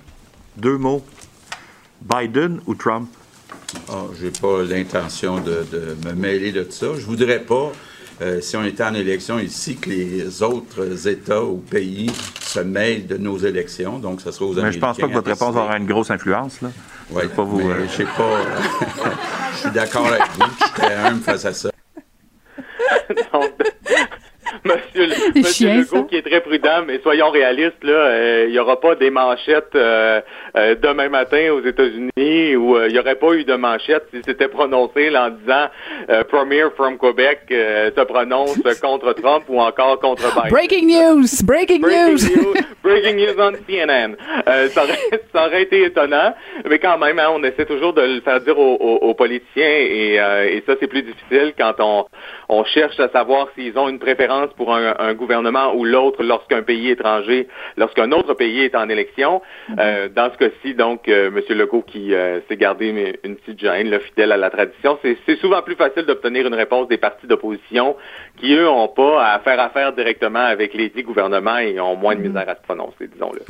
[0.57, 1.01] Deux mots.
[2.01, 3.09] Biden ou Trump?
[3.89, 6.87] Oh, j'ai pas l'intention de, de, me mêler de ça.
[6.95, 7.71] Je voudrais pas
[8.21, 13.07] euh, si on était en élection ici, que les autres États ou pays se mêlent
[13.07, 13.97] de nos élections.
[13.97, 16.61] Donc, ça serait aux Mais je pense pas que votre réponse aura une grosse influence,
[16.61, 16.69] là.
[17.09, 17.61] Oui, pas vous.
[17.61, 18.41] Euh, je sais pas.
[19.53, 20.45] je suis d'accord avec vous.
[20.59, 21.71] Je suis très humble face à ça.
[24.65, 28.79] Monsieur, Monsieur Legault qui est très prudent, mais soyons réalistes, là, euh, il n'y aura
[28.79, 30.21] pas des manchettes euh,
[30.57, 34.47] euh, demain matin aux États-Unis où il n'y aurait pas eu de manchettes si c'était
[34.47, 35.67] prononcé là, en disant
[36.29, 40.49] Premier from Quebec se prononce contre Trump ou encore contre Biden.
[40.49, 41.27] Breaking news!
[41.43, 42.19] Breaking, news!
[42.83, 44.15] breaking news on CNN.
[44.69, 44.99] Ça aurait,
[45.33, 46.33] ça, aurait, été étonnant,
[46.67, 50.15] mais quand même, hein, on essaie toujours de le faire dire aux, aux, politiciens et,
[50.15, 52.05] et ça, c'est plus difficile quand on,
[52.49, 56.89] on cherche à savoir s'ils ont une préférence pour un, gouvernement ou l'autre lorsqu'un pays
[56.89, 59.41] étranger, lorsqu'un autre pays est en élection.
[59.69, 59.75] Mhm.
[59.79, 61.57] Euh, dans ce cas-ci, donc, euh, M.
[61.57, 65.61] Legault qui euh, s'est gardé une petite gêne, le fidèle à la tradition, c'est souvent
[65.61, 67.95] plus facile d'obtenir une réponse des partis d'opposition
[68.37, 72.15] qui, eux, n'ont pas à faire affaire directement avec les dix gouvernements et ont moins
[72.15, 72.27] de mhm.
[72.27, 73.41] misère à se prononcer, disons-le.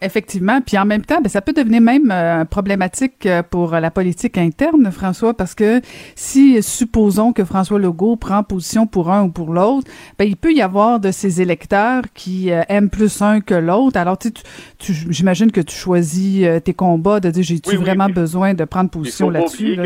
[0.00, 0.60] Effectivement.
[0.60, 5.34] Puis en même temps, ben, ça peut devenir même problématique pour la politique interne, François,
[5.34, 5.80] parce que
[6.14, 9.90] si, supposons que François Legault prend position pour un ou pour l'autre,
[10.22, 13.98] ben, il peut y avoir de ces électeurs qui euh, aiment plus un que l'autre.
[13.98, 14.30] Alors, tu,
[14.78, 18.88] tu j'imagine que tu choisis euh, tes combats de dire j'ai-tu vraiment besoin de prendre
[18.88, 19.76] position là-dessus.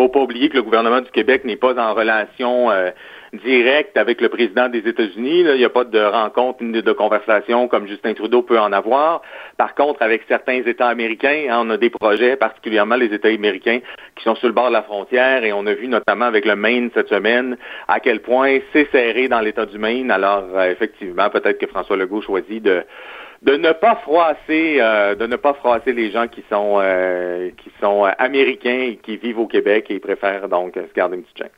[0.00, 2.90] Faut pas oublier que le gouvernement du Québec n'est pas en relation euh,
[3.34, 5.40] direct avec le président des États-Unis.
[5.40, 9.20] Il n'y a pas de rencontre ni de conversation comme Justin Trudeau peut en avoir.
[9.58, 13.80] Par contre, avec certains États américains, hein, on a des projets, particulièrement les États américains,
[14.16, 16.56] qui sont sur le bord de la frontière et on a vu notamment avec le
[16.56, 20.10] Maine cette semaine à quel point c'est serré dans l'État du Maine.
[20.10, 22.84] Alors, euh, effectivement, peut-être que François Legault choisit de
[23.42, 27.70] de ne pas froisser euh, de ne pas froisser les gens qui sont euh, qui
[27.80, 31.48] sont américains et qui vivent au Québec et préfèrent donc se garder une petite chaîne.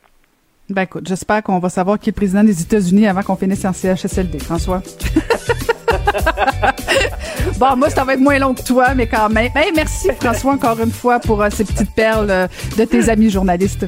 [0.69, 3.65] Ben écoute, j'espère qu'on va savoir qui est le président des États-Unis avant qu'on finisse
[3.65, 4.81] en CHSLD, François?
[7.59, 9.51] bon, moi, ça va être moins long que toi, mais quand même.
[9.55, 13.29] Hey, merci, François, encore une fois, pour euh, ces petites perles euh, de tes amis
[13.29, 13.85] journalistes.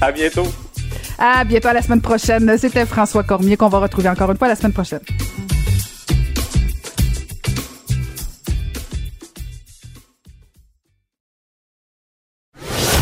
[0.00, 0.46] À bientôt.
[1.18, 2.56] À bientôt, à la semaine prochaine.
[2.58, 5.00] C'était François Cormier qu'on va retrouver encore une fois la semaine prochaine.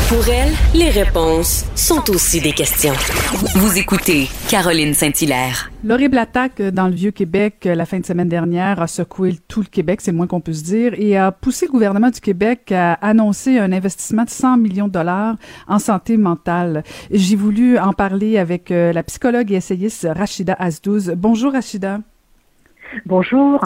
[0.09, 2.93] Pour elle, les réponses sont aussi des questions.
[3.57, 5.73] Vous écoutez Caroline Saint-Hilaire.
[5.83, 9.67] L'horrible attaque dans le Vieux-Québec euh, la fin de semaine dernière a secoué tout le
[9.67, 12.93] Québec, c'est le moins qu'on puisse dire, et a poussé le gouvernement du Québec à
[12.95, 15.35] annoncer un investissement de 100 millions de dollars
[15.67, 16.85] en santé mentale.
[17.11, 21.15] J'ai voulu en parler avec euh, la psychologue et essayiste Rachida Azdouz.
[21.17, 21.99] Bonjour Rachida.
[23.05, 23.61] Bonjour.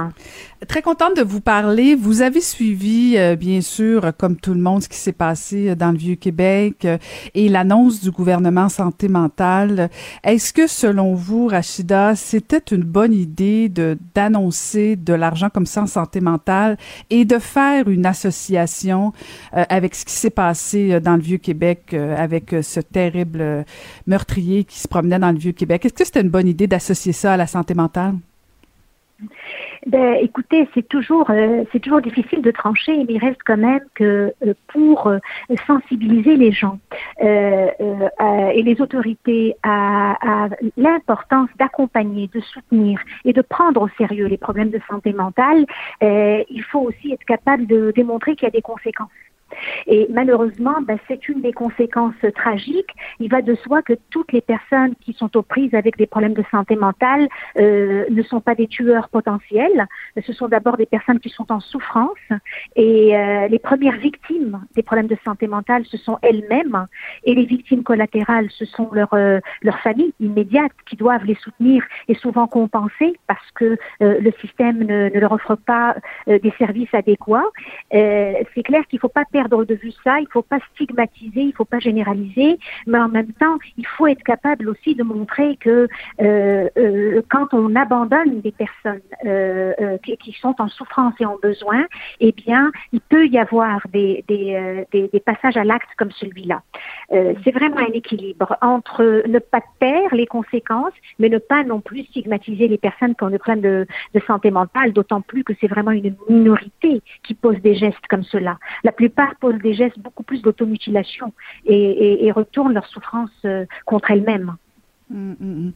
[0.68, 1.94] Très contente de vous parler.
[1.94, 5.90] Vous avez suivi, euh, bien sûr, comme tout le monde, ce qui s'est passé dans
[5.92, 6.98] le Vieux-Québec euh,
[7.34, 9.88] et l'annonce du gouvernement santé mentale.
[10.24, 13.70] Est-ce que, selon vous, Rachida, c'était une bonne idée
[14.14, 16.76] d'annoncer de l'argent comme ça en santé mentale
[17.08, 19.12] et de faire une association
[19.56, 23.64] euh, avec ce qui s'est passé dans le Vieux-Québec avec ce terrible
[24.06, 25.86] meurtrier qui se promenait dans le Vieux-Québec?
[25.86, 28.14] Est-ce que c'était une bonne idée d'associer ça à la santé mentale?
[29.86, 33.80] Ben, écoutez, c'est toujours, euh, c'est toujours difficile de trancher, mais il reste quand même
[33.94, 35.18] que euh, pour euh,
[35.66, 36.78] sensibiliser les gens
[37.20, 44.38] et les autorités à, à l'importance d'accompagner, de soutenir et de prendre au sérieux les
[44.38, 45.66] problèmes de santé mentale,
[46.00, 49.08] il faut aussi être capable de démontrer qu'il y a des conséquences.
[49.86, 52.94] Et malheureusement, ben, c'est une des conséquences tragiques.
[53.18, 56.34] Il va de soi que toutes les personnes qui sont aux prises avec des problèmes
[56.34, 57.28] de santé mentale
[57.58, 59.86] euh, ne sont pas des tueurs potentiels.
[60.26, 62.18] Ce sont d'abord des personnes qui sont en souffrance.
[62.76, 66.86] Et euh, les premières victimes des problèmes de santé mentale, ce sont elles-mêmes.
[67.24, 69.40] Et les victimes collatérales, ce sont leurs euh,
[69.82, 75.32] familles immédiates qui doivent les soutenir et souvent compenser parce que le système ne, leur
[75.32, 75.96] offre pas
[76.26, 77.46] des services adéquats.
[77.90, 81.48] c'est clair qu'il ne faut pas de vue ça, il ne faut pas stigmatiser, il
[81.48, 85.56] ne faut pas généraliser, mais en même temps, il faut être capable aussi de montrer
[85.56, 85.88] que
[87.28, 89.00] quand on abandonne des personnes
[90.02, 91.86] qui, qui, sont en souffrance et en besoin,
[92.20, 96.62] eh bien, il peut y avoir des, des, passages à l'acte comme celui-là.
[97.10, 102.04] c'est vraiment un équilibre entre ne pas taire les conséquences, mais ne pas non plus
[102.04, 105.66] stigmatiser les personnes qui ont des problèmes de, de santé mentale, d'autant plus que c'est
[105.66, 108.58] vraiment une minorité qui pose des gestes comme cela.
[108.84, 111.32] La plupart posent des gestes beaucoup plus d'automutilation
[111.64, 112.32] et, et, et,
[112.74, 114.56] leur souffrance euh, contre elles-mêmes.
[115.10, 115.72] Mm, mm, mm.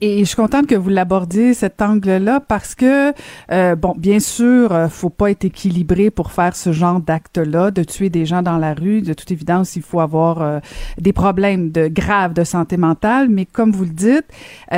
[0.00, 3.12] Et, je suis contente que vous l'abordiez cet angle-là parce que
[3.52, 7.82] euh, bon, bien sûr, euh, faut pas être équilibré pour faire ce genre d'acte-là, de
[7.82, 9.02] tuer des gens dans la rue.
[9.02, 10.60] De toute évidence, il faut avoir euh,
[10.98, 14.26] des problèmes de graves de santé mentale, mais comme vous le dites,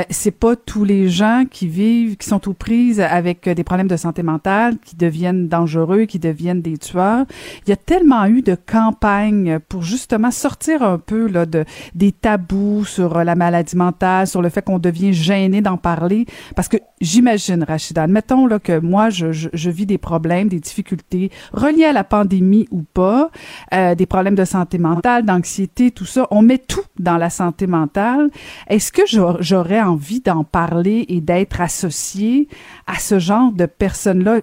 [0.09, 3.95] c'est pas tous les gens qui vivent, qui sont aux prises avec des problèmes de
[3.95, 7.25] santé mentale, qui deviennent dangereux, qui deviennent des tueurs.
[7.65, 11.63] Il y a tellement eu de campagnes pour justement sortir un peu là de
[11.95, 16.25] des tabous sur la maladie mentale sur le fait qu'on devient gêné d'en parler.
[16.55, 21.31] Parce que j'imagine, Rachida, admettons là, que moi, je, je, vis des problèmes, des difficultés
[21.53, 23.29] reliées à la pandémie ou pas,
[23.73, 26.27] euh, des problèmes de santé mentale, d'anxiété, tout ça.
[26.31, 28.29] On met tout dans la santé mentale.
[28.67, 29.03] Est-ce que
[29.39, 32.47] j'aurais envie d'en parler et d'être associé
[32.87, 34.41] à ce genre de personnes-là?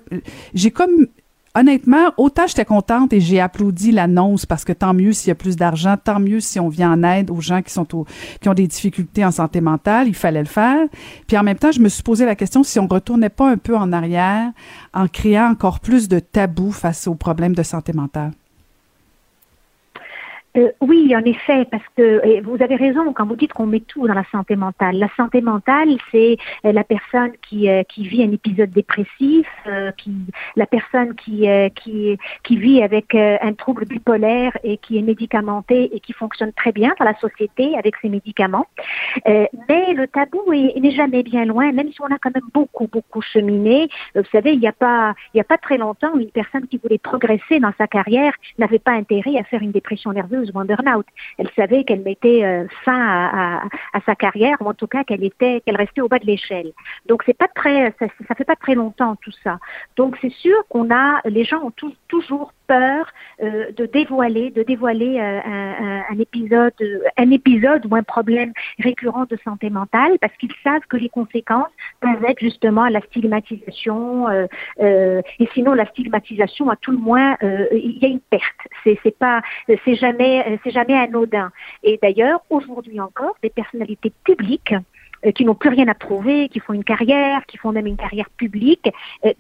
[0.55, 1.07] J'ai comme
[1.59, 5.35] honnêtement, autant j'étais contente et j'ai applaudi l'annonce parce que tant mieux s'il y a
[5.35, 8.07] plus d'argent, tant mieux si on vient en aide aux gens qui sont au,
[8.41, 10.87] qui ont des difficultés en santé mentale, il fallait le faire.
[11.27, 13.57] Puis en même temps, je me suis posé la question si on retournait pas un
[13.57, 14.53] peu en arrière
[14.95, 18.33] en créant encore plus de tabous face aux problèmes de santé mentale.
[20.59, 24.07] Euh, oui, en effet, parce que vous avez raison quand vous dites qu'on met tout
[24.07, 24.99] dans la santé mentale.
[24.99, 29.47] La santé mentale, c'est euh, la personne qui, euh, qui vit un épisode dépressif,
[29.97, 30.13] qui,
[30.57, 36.01] la personne qui, qui, qui vit avec un trouble bipolaire et qui est médicamentée et
[36.01, 38.67] qui fonctionne très bien dans la société avec ses médicaments.
[39.27, 43.21] mais le tabou n'est jamais bien loin, même si on a quand même beaucoup, beaucoup
[43.21, 43.89] cheminé.
[44.15, 46.79] Vous savez, il n'y a pas, il n'y a pas très longtemps, une personne qui
[46.79, 50.65] voulait progresser dans sa carrière n'avait pas intérêt à faire une dépression nerveuse ou un
[50.65, 51.07] burn-out.
[51.39, 55.61] Elle savait qu'elle mettait euh, fin à, sa carrière, ou en tout cas qu'elle était,
[55.65, 56.73] qu'elle restait au bas de l'échelle.
[57.07, 59.59] Donc c'est pas très, ça, ça fait pas très longtemps tout ça.
[59.97, 61.73] Donc c'est sûr qu'on a, les gens ont
[62.09, 65.41] toujours peur euh, de dévoiler, de dévoiler euh,
[66.11, 66.75] un, épisode,
[67.17, 71.73] un épisode ou un problème récurrent de santé mentale, parce qu'ils savent que les conséquences
[72.01, 74.29] peuvent être justement la stigmatisation,
[74.79, 77.37] et sinon la stigmatisation, à tout le moins,
[77.73, 78.45] il y a une perte.
[78.85, 79.43] C'est pas,
[79.85, 81.51] c'est jamais, c'est jamais anodin.
[81.83, 84.75] Et d'ailleurs, aujourd'hui encore, des personnalités publiques
[85.35, 88.31] qui n'ont plus rien à prouver, qui font une carrière, qui font même une carrière
[88.31, 88.89] publique,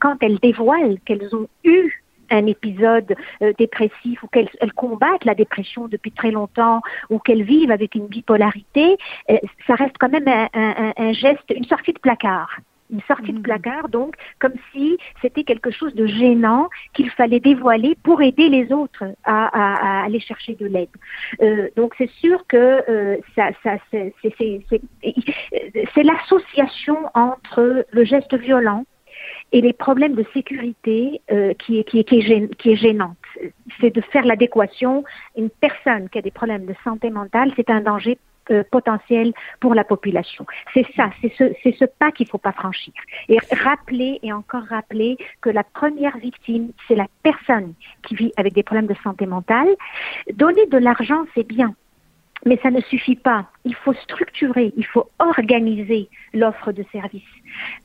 [0.00, 5.88] quand elles dévoilent qu'elles ont eu un épisode euh, dépressif ou qu'elles combattent la dépression
[5.88, 6.80] depuis très longtemps
[7.10, 8.96] ou qu'elles vivent avec une bipolarité,
[9.30, 12.58] euh, ça reste quand même un, geste, une sortie de placard.
[12.90, 17.96] Une sortie de placard, donc, comme si c'était quelque chose de gênant qu'il fallait dévoiler
[18.02, 20.88] pour aider les autres à, à, à aller chercher de l'aide.
[21.42, 24.14] Euh, donc, c'est sûr que euh, ça, ça c'est
[26.02, 28.84] l'association entre le geste violent,
[29.52, 33.16] et les problèmes de sécurité euh, qui, qui, qui, est qui est gênante.
[33.80, 35.04] C'est de faire l'adéquation.
[35.36, 38.18] Une personne qui a des problèmes de santé mentale, c'est un danger
[38.50, 40.46] euh, potentiel pour la population.
[40.74, 42.92] C'est ça, c'est ce, ce pas qu'il faut pas franchir.
[43.28, 48.54] Et rappeler et encore rappeler que la première victime, c'est la personne qui vit avec
[48.54, 49.68] des problèmes de santé mentale.
[50.34, 51.74] Donner de l'argent, c'est bien.
[52.44, 53.46] Mais ça ne suffit pas.
[53.68, 57.22] Il faut structurer, il faut organiser l'offre de services.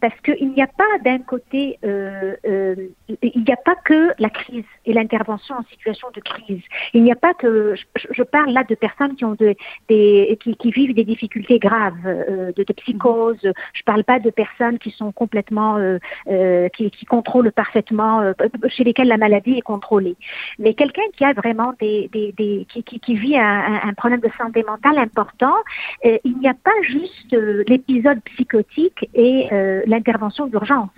[0.01, 2.75] Parce qu'il n'y a pas d'un côté, euh, euh,
[3.21, 6.61] il n'y a pas que la crise et l'intervention en situation de crise.
[6.93, 9.55] Il n'y a pas que, je, je, parle là de personnes qui ont de,
[9.89, 13.39] des, qui, qui vivent des difficultés graves, euh, de, de, psychose.
[13.73, 18.33] Je parle pas de personnes qui sont complètement, euh, euh, qui, qui, contrôlent parfaitement,
[18.67, 20.15] chez lesquelles la maladie est contrôlée.
[20.59, 24.29] Mais quelqu'un qui a vraiment des, des, des qui, qui, vit un, un, problème de
[24.37, 25.55] santé mentale important,
[26.03, 27.35] il n'y a pas juste
[27.67, 30.89] l'épisode psychotique et euh, l'intervention d'urgence.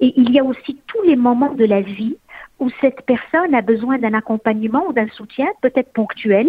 [0.00, 2.16] Et il y a aussi tous les moments de la vie
[2.58, 6.48] où cette personne a besoin d'un accompagnement ou d'un soutien, peut-être ponctuel.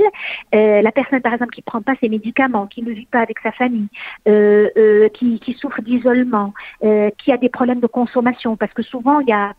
[0.54, 3.40] Euh, la personne, par exemple, qui prend pas ses médicaments, qui ne vit pas avec
[3.40, 3.88] sa famille,
[4.28, 6.54] euh, euh, qui, souffre d'isolement,
[6.84, 9.54] euh, qui a des problèmes de consommation, parce que souvent il y a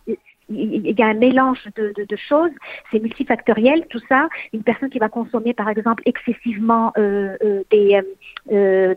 [0.55, 2.51] il y a un mélange de, choses,
[2.91, 4.29] c'est multifactoriel, tout ça.
[4.53, 8.01] Une personne qui va consommer, par exemple, excessivement euh, euh, des,
[8.53, 8.95] euh,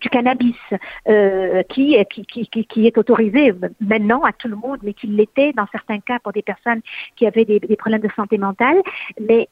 [0.00, 0.56] du cannabis,
[1.68, 6.32] qui, est autorisé maintenant à tout le monde, mais qui l'était dans certains cas pour
[6.32, 6.80] des personnes
[7.16, 8.80] qui avaient des, problèmes de santé mentale.
[9.20, 9.48] Mais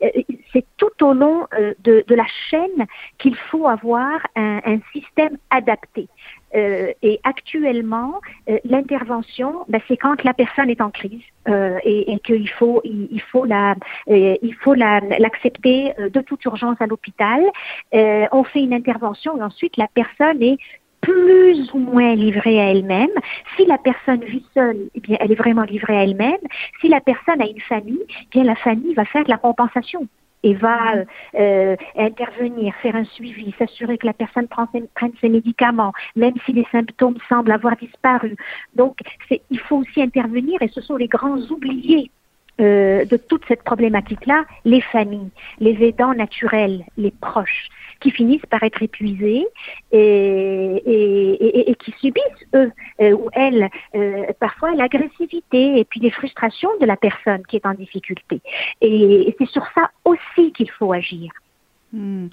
[0.52, 1.46] c'est tout au long
[1.84, 2.86] de, la chaîne
[3.18, 6.08] qu'il faut avoir un système adapté.
[6.54, 12.12] Euh, et actuellement, euh, l'intervention, ben, c'est quand la personne est en crise euh, et,
[12.12, 13.74] et qu'il faut, il, faut la,
[14.08, 17.42] euh, il faut la, l'accepter euh, de toute urgence à l'hôpital.
[17.92, 20.58] on fait une intervention et ensuite la personne est
[21.00, 23.10] plus ou moins livrée à elle-même.
[23.56, 26.40] Si la personne vit seule, eh bien, elle est vraiment livrée à elle-même.
[26.80, 30.08] Si la personne a une famille, eh bien, la famille va faire de la compensation
[30.42, 30.94] et va
[31.34, 36.52] euh, intervenir, faire un suivi, s'assurer que la personne prend prenne ses médicaments, même si
[36.52, 38.36] les symptômes semblent avoir disparu.
[38.74, 38.98] Donc,
[39.50, 42.10] il faut aussi intervenir et ce sont les grands oubliés
[42.60, 45.30] euh, de toute cette problématique-là, les familles,
[45.60, 47.68] les aidants naturels, les proches
[48.00, 49.46] qui finissent par être épuisés
[49.92, 56.86] et, qui subissent, eux euh, ou elles, euh, parfois l'agressivité et puis les frustrations de
[56.86, 58.40] la personne qui est en difficulté.
[58.80, 61.30] Et, c'est sur ça aussi qu'il faut agir.
[61.92, 62.26] Hmm.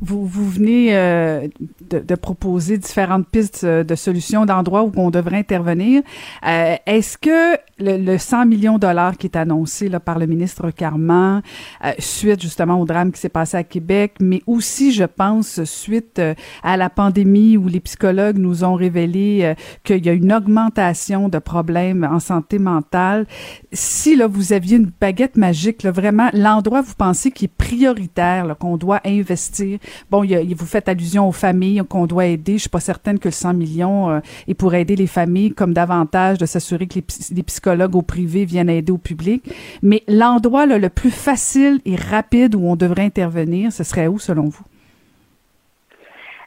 [0.00, 1.48] Vous, venez euh,
[1.90, 6.02] de, proposer différentes pistes de solutions d'endroits où on devrait intervenir.
[6.46, 10.70] Euh, Est-ce que le, le, 100 millions de dollars qui est annoncé par le ministre
[10.70, 11.42] Carman,
[11.84, 16.18] euh, suite justement au drame qui s'est passé à Québec, mais aussi, je pense, suite
[16.18, 20.32] euh, à la pandémie où les psychologues nous ont révélé euh, qu'il y a une
[20.32, 23.26] augmentation de problèmes en santé mentale,
[23.72, 28.76] si là, vous aviez une baguette magique, vraiment, l'endroit, vous pensez qui est prioritaire, qu'on
[28.76, 29.78] doit investir.
[30.10, 32.54] Bon, il vous faites allusion aux familles qu'on doit aider.
[32.54, 35.72] Je suis pas certaine que le 100 millions euh, est pour aider les familles comme
[35.72, 39.42] davantage de s'assurer que les, les, psychologues au privé viennent aider au public.
[39.82, 44.48] Mais l'endroit le plus facile et rapide où on devrait intervenir, ce serait où selon
[44.48, 44.64] vous?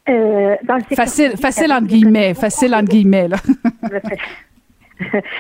[0.07, 3.37] Euh, dans le facile, facile entre guillemets, facile entre guillemets là.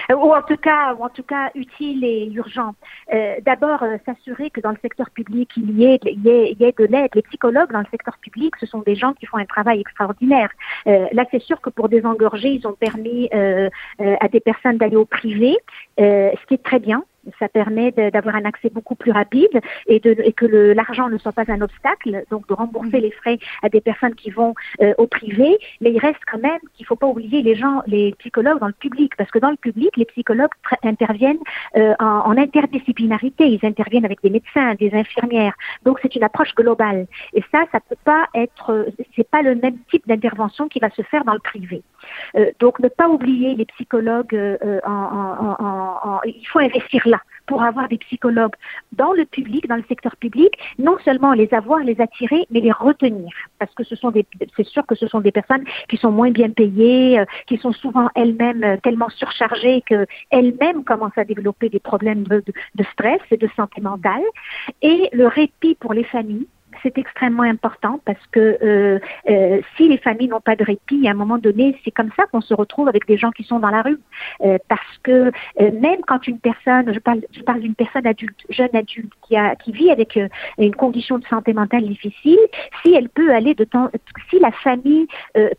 [0.09, 2.75] Ou en tout cas, ou en tout cas utile et urgent.
[3.13, 7.09] Euh, D'abord, euh, s'assurer que dans le secteur public il y ait, de l'aide.
[7.13, 10.49] Les psychologues dans le secteur public, ce sont des gens qui font un travail extraordinaire.
[10.87, 13.69] Euh, là, c'est sûr que pour désengorger, ils ont permis euh,
[14.01, 15.57] euh, à des personnes d'aller au privé,
[15.97, 17.03] ce qui est très bien
[17.39, 21.31] ça permet d'avoir un accès beaucoup plus rapide et, de, et que l'argent ne soit
[21.31, 25.07] pas un obstacle, donc de rembourser les frais à des personnes qui vont euh, au
[25.07, 25.57] privé.
[25.81, 28.67] Mais il reste quand même qu'il ne faut pas oublier les gens, les psychologues dans
[28.67, 30.51] le public, parce que dans le public, les psychologues
[30.83, 31.39] interviennent
[31.75, 33.47] euh, en, en, interdisciplinarité.
[33.47, 35.53] Ils interviennent avec des médecins, des infirmières.
[35.83, 37.07] Donc c'est une approche globale.
[37.33, 41.01] Et ça, ça peut pas être, c'est pas le même type d'intervention qui va se
[41.03, 41.83] faire dans le privé.
[42.35, 44.35] Euh, donc ne pas oublier les psychologues.
[44.35, 48.55] Euh, en, en, il faut investir là pour avoir des psychologues
[48.91, 52.71] dans le public, dans le secteur public, non seulement les avoir, les attirer, mais les
[52.71, 53.31] retenir.
[53.59, 54.25] Parce que ce sont des,
[54.55, 57.71] c'est sûr que ce sont des personnes qui sont moins bien payées, euh, qui sont
[57.71, 62.43] souvent elles-mêmes euh, tellement surchargées qu'elles-mêmes commencent à développer des problèmes de,
[62.93, 64.23] stress et de santé mentale.
[64.81, 66.47] Et le répit pour les familles,
[66.85, 71.11] c'est extrêmement important parce que euh, euh, si les familles n'ont pas de répit, à
[71.11, 73.71] un moment donné, c'est comme ça qu'on se retrouve avec des gens qui sont dans
[73.71, 73.99] la rue.
[74.41, 78.75] Euh, parce que même quand une personne, je parle, je parle d'une personne adulte, jeune
[78.75, 80.19] adulte, qui, a, qui vit avec
[80.59, 82.39] une condition de santé mentale difficile,
[82.83, 83.89] si elle peut aller de temps,
[84.29, 85.07] si la famille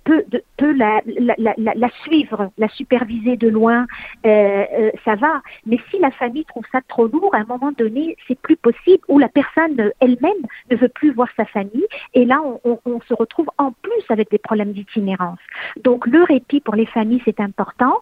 [0.05, 0.25] peut,
[0.57, 3.87] peut la, la, la, la, suivre, la superviser de loin,
[4.25, 5.43] ça va.
[5.67, 9.03] Mais si la famille trouve ça trop lourd, à un moment donné, c'est plus possible
[9.09, 11.87] ou la personne elle-même ne veut plus voir sa famille.
[12.15, 15.41] Et là, on, on, on se retrouve en plus avec des problèmes d'itinérance.
[15.83, 18.01] Donc, le répit pour les familles, c'est important.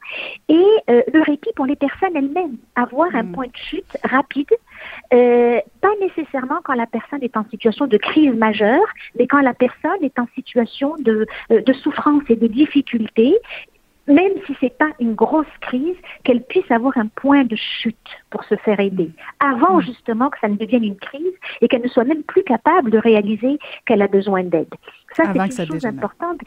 [0.49, 2.57] Et euh, le répit pour les personnes elles-mêmes.
[2.75, 3.17] Avoir mmh.
[3.17, 4.53] un point de chute rapide,
[5.13, 8.87] euh, pas nécessairement quand la personne est en situation de crise majeure,
[9.19, 13.37] mais quand la personne est en situation de, euh, de souffrance et de difficulté
[14.07, 17.97] même si c'est pas une grosse crise, qu'elle puisse avoir un point de chute
[18.31, 21.89] pour se faire aider, avant justement que ça ne devienne une crise et qu'elle ne
[21.89, 24.75] soit même plus capable de réaliser qu'elle a besoin d'aide.
[25.13, 26.05] Ça, c'est une chose dégénère.
[26.05, 26.41] importante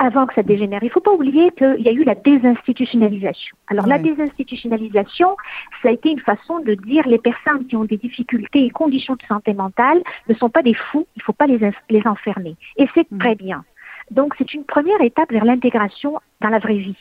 [0.00, 0.82] avant que ça dégénère.
[0.82, 3.54] Il ne faut pas oublier qu'il y a eu la désinstitutionnalisation.
[3.68, 3.90] Alors oui.
[3.90, 5.36] la désinstitutionnalisation,
[5.82, 9.14] ça a été une façon de dire les personnes qui ont des difficultés et conditions
[9.14, 12.56] de santé mentale ne sont pas des fous, il ne faut pas les, les enfermer.
[12.78, 13.18] Et c'est mmh.
[13.18, 13.62] très bien.
[14.10, 16.96] Donc, c'est une première étape vers l'intégration dans la vraie vie.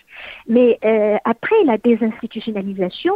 [0.47, 3.13] Mais euh, après la désinstitutionnalisation,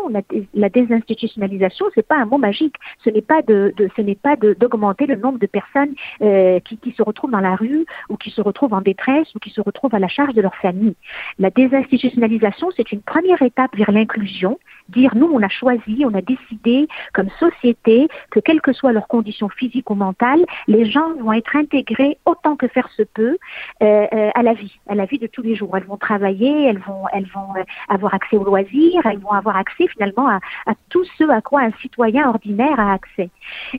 [0.53, 2.75] la, désinstitutionnalisation, c'est pas un mot magique.
[3.03, 6.77] Ce n'est pas de, de ce n'est pas d'augmenter le nombre de personnes euh, qui,
[6.77, 9.61] qui se retrouvent dans la rue ou qui se retrouvent en détresse ou qui se
[9.61, 10.95] retrouvent à la charge de leur famille.
[11.39, 14.59] La désinstitutionnalisation, c'est une première étape vers l'inclusion.
[14.89, 19.07] Dire nous, on a choisi, on a décidé comme société que quelles que soient leurs
[19.07, 23.37] conditions physiques ou mentales, les gens vont être intégrés autant que faire se peut
[23.81, 25.75] euh, euh, à la vie, à la vie de tous les jours.
[25.77, 29.55] Elles vont travailler, elles vont, elles vont euh, avoir accès aux loisirs, elles vont avoir
[29.57, 33.29] accès finalement à, à tout ce à quoi un citoyen ordinaire a accès.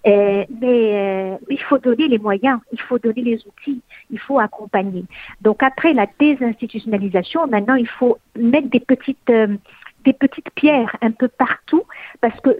[0.06, 5.04] Euh, mais il faut donner les moyens, il faut donner les outils, il faut accompagner.
[5.42, 9.30] Donc après la désinstitutionnalisation, maintenant il faut mettre des petites
[10.04, 11.82] des petites pierres un peu partout
[12.20, 12.50] parce que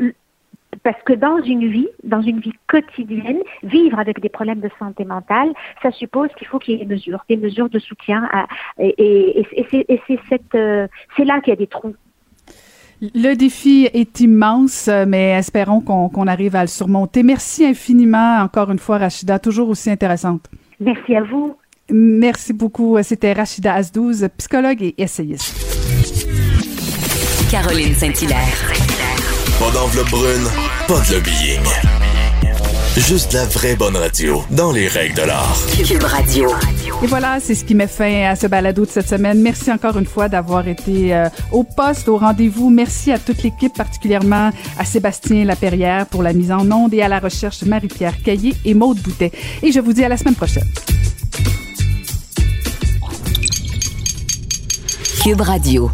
[0.82, 5.05] parce que dans une vie, dans une vie quotidienne, vivre avec des problèmes de santé
[5.05, 8.28] mentale, ça suppose qu'il faut qu'il y ait des mesures, des mesures de soutien.
[8.32, 8.47] À,
[8.78, 10.86] et, et, et c'est cette, euh,
[11.16, 11.95] c'est là qu'il y a des trous.
[13.01, 17.22] Le défi est immense, mais espérons qu'on arrive à le surmonter.
[17.22, 20.49] Merci infiniment, encore une fois, Rachida, toujours aussi intéressante.
[20.80, 21.57] Merci à vous.
[21.90, 22.97] Merci beaucoup.
[23.03, 25.74] C'était Rachida Asdouz, psychologue et essayiste.
[27.51, 28.72] Caroline Saint-Hilaire.
[29.59, 30.49] Pas d'enveloppe brune,
[30.86, 31.61] pas de lobbying.
[32.97, 35.59] Juste la vraie bonne radio, dans les règles de l'art.
[35.76, 36.49] Cube Radio.
[37.03, 39.40] Et voilà, c'est ce qui met fin à ce balado de cette semaine.
[39.40, 42.70] Merci encore une fois d'avoir été euh, au poste, au rendez-vous.
[42.70, 47.09] Merci à toute l'équipe, particulièrement à Sébastien Laperrière pour la mise en onde et à
[47.09, 49.32] la recherche Marie-Pierre Caillé et Maude Boutet.
[49.62, 50.68] Et je vous dis à la semaine prochaine.
[55.22, 55.90] Cube Radio.